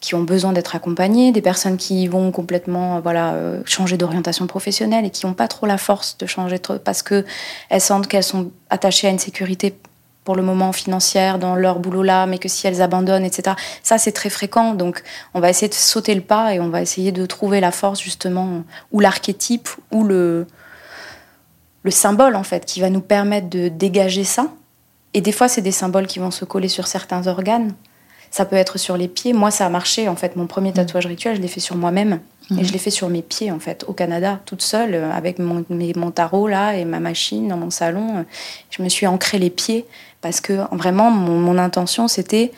[0.03, 5.05] qui ont besoin d'être accompagnées, des personnes qui vont complètement voilà euh, changer d'orientation professionnelle
[5.05, 7.23] et qui n'ont pas trop la force de changer parce que
[7.69, 9.73] elles sentent qu'elles sont attachées à une sécurité
[10.25, 13.55] pour le moment financière dans leur boulot là, mais que si elles abandonnent, etc.
[13.81, 16.81] Ça c'est très fréquent, donc on va essayer de sauter le pas et on va
[16.81, 20.47] essayer de trouver la force justement ou l'archétype ou le
[21.83, 24.47] le symbole en fait qui va nous permettre de dégager ça.
[25.13, 27.73] Et des fois c'est des symboles qui vont se coller sur certains organes.
[28.33, 29.31] Ça peut être sur les pieds.
[29.31, 30.09] Moi, ça a marché.
[30.09, 30.73] En fait, mon premier mm.
[30.73, 32.19] tatouage rituel, je l'ai fait sur moi-même.
[32.49, 32.63] Et mm.
[32.63, 35.63] je l'ai fait sur mes pieds, en fait, au Canada, toute seule, euh, avec mon,
[35.69, 38.25] mon tarot, là, et ma machine dans mon salon.
[38.71, 39.85] Je me suis ancré les pieds
[40.21, 42.51] parce que vraiment, mon, intention, c'était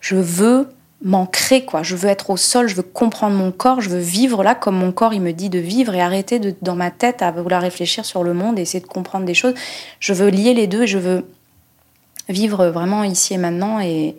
[0.00, 0.66] je veux
[1.00, 1.84] m'ancrer, quoi.
[1.84, 4.76] Je veux être au sol, je veux comprendre mon corps, je veux vivre là comme
[4.76, 7.62] mon corps, il me dit de vivre et arrêter de, dans ma tête à vouloir
[7.62, 9.54] réfléchir sur le monde et essayer de comprendre des choses.
[10.00, 11.24] Je veux lier les deux et je veux
[12.28, 14.16] vivre vraiment ici et maintenant et,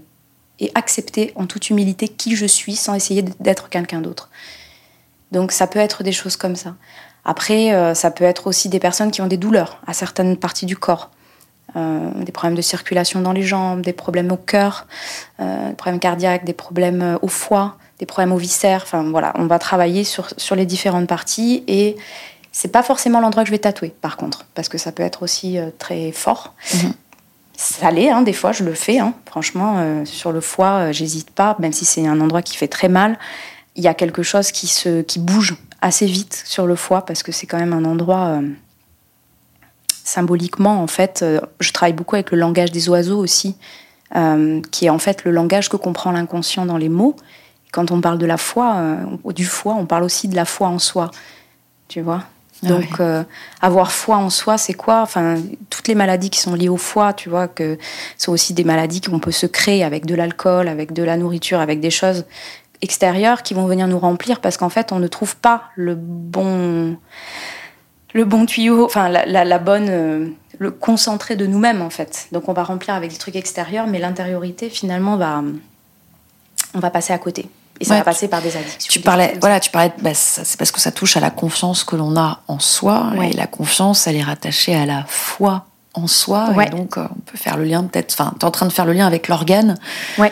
[0.62, 4.30] et accepter en toute humilité qui je suis sans essayer d'être quelqu'un d'autre.
[5.32, 6.76] Donc ça peut être des choses comme ça.
[7.26, 10.66] Après, euh, ça peut être aussi des personnes qui ont des douleurs à certaines parties
[10.66, 11.10] du corps.
[11.76, 14.88] Euh, des problèmes de circulation dans les jambes, des problèmes au cœur,
[15.40, 18.82] euh, des problèmes cardiaques, des problèmes au foie, des problèmes aux viscères.
[18.84, 21.96] Enfin voilà, on va travailler sur, sur les différentes parties et
[22.52, 25.24] c'est pas forcément l'endroit que je vais tatouer par contre, parce que ça peut être
[25.24, 26.54] aussi très fort.
[26.74, 26.94] Mhm
[27.62, 29.00] salé, hein, des fois je le fais.
[29.00, 29.14] Hein.
[29.26, 32.68] Franchement, euh, sur le foie, euh, j'hésite pas, même si c'est un endroit qui fait
[32.68, 33.18] très mal.
[33.76, 37.24] Il y a quelque chose qui, se, qui bouge assez vite sur le foie parce
[37.24, 38.50] que c'est quand même un endroit euh,
[40.04, 41.24] symboliquement, en fait.
[41.60, 43.56] je travaille beaucoup avec le langage des oiseaux aussi,
[44.72, 47.16] qui est en fait le langage que comprend l'inconscient dans les mots.
[47.72, 50.80] Quand on parle de la foi, du foie, on parle aussi de la foi en
[50.80, 51.12] soi.
[51.88, 52.24] Tu vois?
[52.64, 53.24] Ah Donc, euh,
[53.62, 55.02] avoir foi en soi, c'est quoi?
[55.02, 55.38] Enfin,
[55.70, 57.78] toutes les maladies qui sont liées au foie, tu vois, que
[58.18, 61.60] sont aussi des maladies qu'on peut se créer avec de l'alcool, avec de la nourriture,
[61.60, 62.26] avec des choses
[62.82, 66.98] extérieures qui vont venir nous remplir parce qu'en fait, on ne trouve pas le bon,
[68.14, 70.28] le bon tuyau, enfin, la, bonne, euh,
[70.60, 72.28] le concentré de nous-mêmes, en fait.
[72.32, 75.44] Donc, on va remplir avec des trucs extérieurs, mais l'intériorité, finalement, va,
[76.76, 77.50] on va passer à côté.
[77.82, 78.92] Et ça va passer par des addictions.
[78.92, 81.96] Tu parlais, voilà, tu parlais, bah, c'est parce que ça touche à la confiance que
[81.96, 83.12] l'on a en soi.
[83.24, 86.54] Et la confiance, elle est rattachée à la foi en soi.
[86.62, 88.14] Et donc, euh, on peut faire le lien peut-être.
[88.14, 89.78] Enfin, tu es en train de faire le lien avec l'organe.
[90.18, 90.32] Ouais,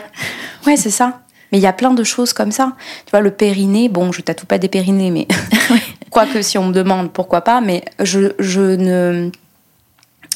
[0.67, 1.21] ouais, c'est ça.
[1.51, 2.73] Mais il y a plein de choses comme ça.
[3.05, 5.27] Tu vois, le périnée, bon, je tatoue pas des périnées, mais
[6.11, 7.61] quoique si on me demande, pourquoi pas.
[7.61, 9.31] Mais je, je ne,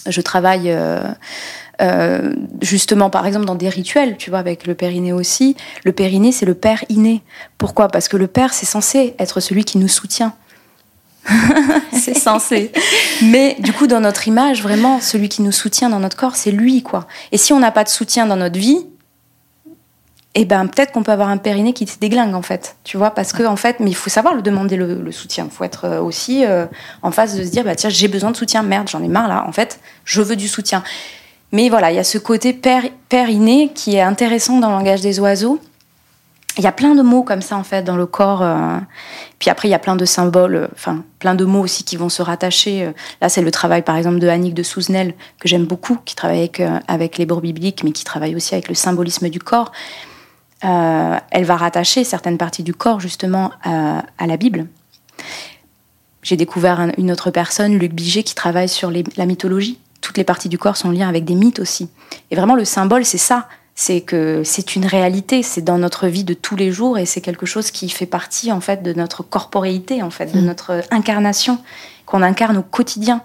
[0.07, 0.71] je travaille.
[0.71, 1.03] Euh,
[1.81, 5.55] euh, justement, par exemple, dans des rituels, tu vois, avec le périnée aussi.
[5.83, 7.23] Le périnée, c'est le père inné.
[7.57, 7.87] Pourquoi?
[7.87, 10.33] Parce que le père, c'est censé être celui qui nous soutient.
[11.93, 12.71] c'est censé.
[13.23, 16.51] Mais du coup, dans notre image, vraiment, celui qui nous soutient dans notre corps, c'est
[16.51, 17.07] lui, quoi.
[17.31, 18.85] Et si on n'a pas de soutien dans notre vie,
[20.35, 23.11] eh ben peut-être qu'on peut avoir un périnée qui se déglingue en fait, tu vois,
[23.11, 25.45] parce que en fait, mais il faut savoir le demander le, soutien.
[25.45, 26.65] Il faut être euh, aussi euh,
[27.03, 29.27] en face de se dire, bah tiens, j'ai besoin de soutien, merde, j'en ai marre
[29.27, 29.45] là.
[29.47, 30.83] En fait, je veux du soutien.
[31.53, 32.83] Mais voilà, il y a ce côté père,
[33.29, 35.59] inné qui est intéressant dans le langage des oiseaux.
[36.57, 38.41] Il y a plein de mots comme ça en fait dans le corps.
[38.41, 38.79] Euh.
[39.37, 41.95] Puis après, il y a plein de symboles, euh, enfin plein de mots aussi qui
[41.95, 42.85] vont se rattacher.
[42.85, 42.91] Euh.
[43.21, 46.39] Là, c'est le travail par exemple de Annick de Souzenel que j'aime beaucoup, qui travaille
[46.39, 49.71] avec, avec les bibliques, mais qui travaille aussi avec le symbolisme du corps.
[50.61, 54.65] elle va rattacher certaines parties du corps justement à, la Bible.
[56.23, 60.49] J'ai découvert une autre personne, Luc Biget, qui travaille sur la mythologie toutes les parties
[60.49, 61.89] du corps sont liées avec des mythes aussi.
[62.29, 63.47] Et vraiment, le symbole, c'est ça.
[63.73, 67.21] C'est que c'est une réalité, c'est dans notre vie de tous les jours et c'est
[67.21, 70.45] quelque chose qui fait partie en fait de notre corporéité, en fait, de mm.
[70.45, 71.57] notre incarnation
[72.05, 73.21] qu'on incarne au quotidien.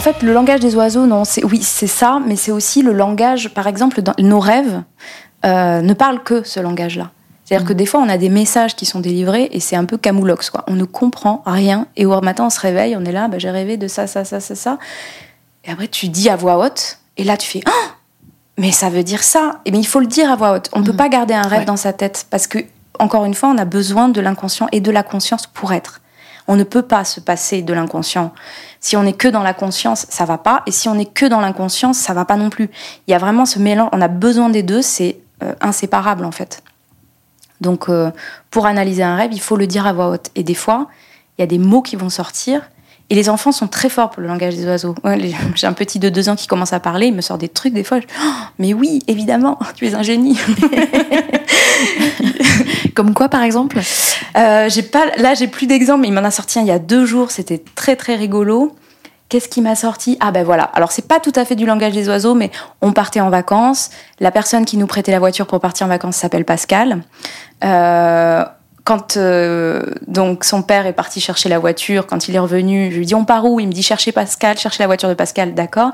[0.00, 2.94] En fait, le langage des oiseaux, non, c'est oui, c'est ça, mais c'est aussi le
[2.94, 4.82] langage, par exemple, dans nos rêves
[5.44, 7.10] euh, ne parlent que ce langage-là.
[7.44, 7.76] C'est-à-dire que mm.
[7.76, 10.64] des fois, on a des messages qui sont délivrés et c'est un peu camoulox, quoi.
[10.68, 13.50] On ne comprend rien et au matin, on se réveille, on est là, bah, j'ai
[13.50, 14.78] rêvé de ça, ça, ça, ça, ça.
[15.66, 17.88] Et après, tu dis à voix haute et là, tu fais oh
[18.56, 19.60] mais ça veut dire ça.
[19.66, 20.70] Et bien, il faut le dire à voix haute.
[20.72, 20.96] On ne peut mm.
[20.96, 22.58] pas garder un rêve dans sa tête parce que,
[22.98, 26.00] encore une fois, on a besoin de l'inconscient et de la conscience pour être.
[26.48, 28.32] On ne peut pas se passer de l'inconscient.
[28.80, 30.62] Si on n'est que dans la conscience, ça va pas.
[30.66, 32.70] Et si on n'est que dans l'inconscience, ça va pas non plus.
[33.06, 33.90] Il y a vraiment ce mélange.
[33.92, 34.82] On a besoin des deux.
[34.82, 36.62] C'est euh, inséparable en fait.
[37.60, 38.10] Donc, euh,
[38.50, 40.30] pour analyser un rêve, il faut le dire à voix haute.
[40.34, 40.88] Et des fois,
[41.36, 42.62] il y a des mots qui vont sortir.
[43.10, 44.94] Et les enfants sont très forts pour le langage des oiseaux.
[45.54, 47.74] J'ai un petit de deux ans qui commence à parler, il me sort des trucs
[47.74, 47.98] des fois.
[48.24, 50.38] Oh, mais oui, évidemment, tu es un génie.
[52.94, 53.80] Comme quoi, par exemple?
[54.36, 56.06] Euh, J'ai pas, là, j'ai plus d'exemples.
[56.06, 57.30] Il m'en a sorti un il y a deux jours.
[57.30, 58.76] C'était très très rigolo.
[59.28, 60.16] Qu'est-ce qui m'a sorti?
[60.20, 60.64] Ah ben voilà.
[60.64, 62.50] Alors c'est pas tout à fait du langage des oiseaux, mais
[62.82, 63.90] on partait en vacances.
[64.18, 67.02] La personne qui nous prêtait la voiture pour partir en vacances s'appelle Pascal.
[67.62, 68.44] Euh,
[68.84, 72.98] quand euh, donc son père est parti chercher la voiture, quand il est revenu, je
[72.98, 73.60] lui dis on part où?
[73.60, 75.90] Il me dit chercher Pascal, chercher la voiture de Pascal, d'accord.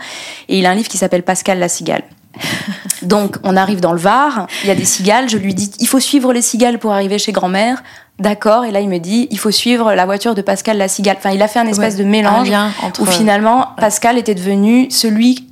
[0.48, 2.02] Et il a un livre qui s'appelle Pascal la cigale.
[3.02, 5.88] donc on arrive dans le Var, il y a des cigales, je lui dis il
[5.88, 7.82] faut suivre les cigales pour arriver chez grand-mère.
[8.18, 11.16] D'accord, et là il me dit il faut suivre la voiture de Pascal la cigale.
[11.18, 12.50] Enfin, il a fait un espèce de mélange
[12.98, 15.48] où finalement Pascal était devenu celui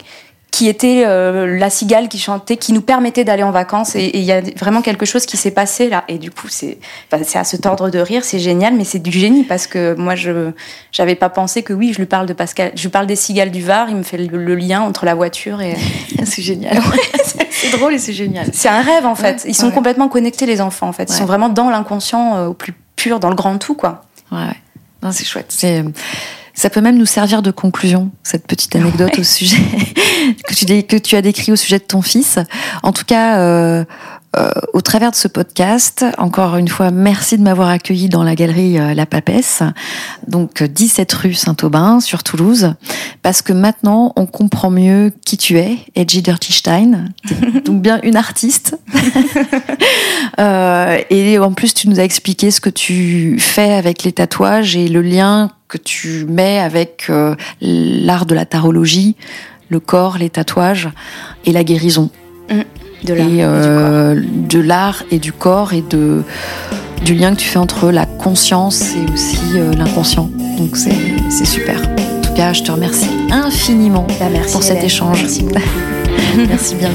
[0.54, 3.96] qui était euh, la cigale qui chantait, qui nous permettait d'aller en vacances.
[3.96, 6.04] Et il y a vraiment quelque chose qui s'est passé là.
[6.06, 6.78] Et du coup, c'est
[7.24, 10.14] c'est à se tordre de rire, c'est génial, mais c'est du génie parce que moi,
[10.14, 10.52] je
[10.92, 13.50] j'avais pas pensé que oui, je lui parle de Pascal, je lui parle des cigales
[13.50, 15.74] du Var, il me fait le, lien entre la voiture et.
[16.24, 16.80] c'est génial.
[17.50, 18.46] c'est drôle et c'est génial.
[18.52, 19.44] C'est un rêve en fait.
[19.48, 21.10] Ils sont complètement connectés les enfants en fait.
[21.10, 24.04] Ils sont vraiment dans l'inconscient euh, au plus pur, dans le grand tout quoi.
[24.30, 24.54] Ouais.
[25.02, 25.46] Non, c'est chouette.
[25.48, 25.84] C'est
[26.54, 29.56] ça peut même nous servir de conclusion, cette petite anecdote au sujet
[30.48, 32.38] que, tu, que tu as décrit au sujet de ton fils.
[32.82, 33.84] En tout cas, euh,
[34.36, 38.34] euh, au travers de ce podcast, encore une fois, merci de m'avoir accueilli dans la
[38.34, 39.62] galerie euh, La Papesse,
[40.26, 42.74] donc 17 rue Saint-Aubin sur Toulouse,
[43.22, 47.06] parce que maintenant on comprend mieux qui tu es, Edgy Dirty Stein,
[47.64, 48.76] donc bien une artiste.
[50.40, 54.74] euh, et en plus, tu nous as expliqué ce que tu fais avec les tatouages
[54.74, 59.16] et le lien que tu mets avec euh, l'art de la tarologie,
[59.70, 60.90] le corps, les tatouages
[61.44, 62.10] et la guérison.
[62.50, 62.60] Mm.
[63.10, 66.22] Euh, de l'art et, du corps et de,
[67.04, 70.30] du lien que tu fais entre la conscience et aussi euh, l'inconscient.
[70.56, 71.82] Donc c'est super.
[71.82, 75.20] En tout cas, je te remercie infiniment bah, merci pour cet échange.
[75.22, 75.44] Merci,
[76.48, 76.90] merci bien.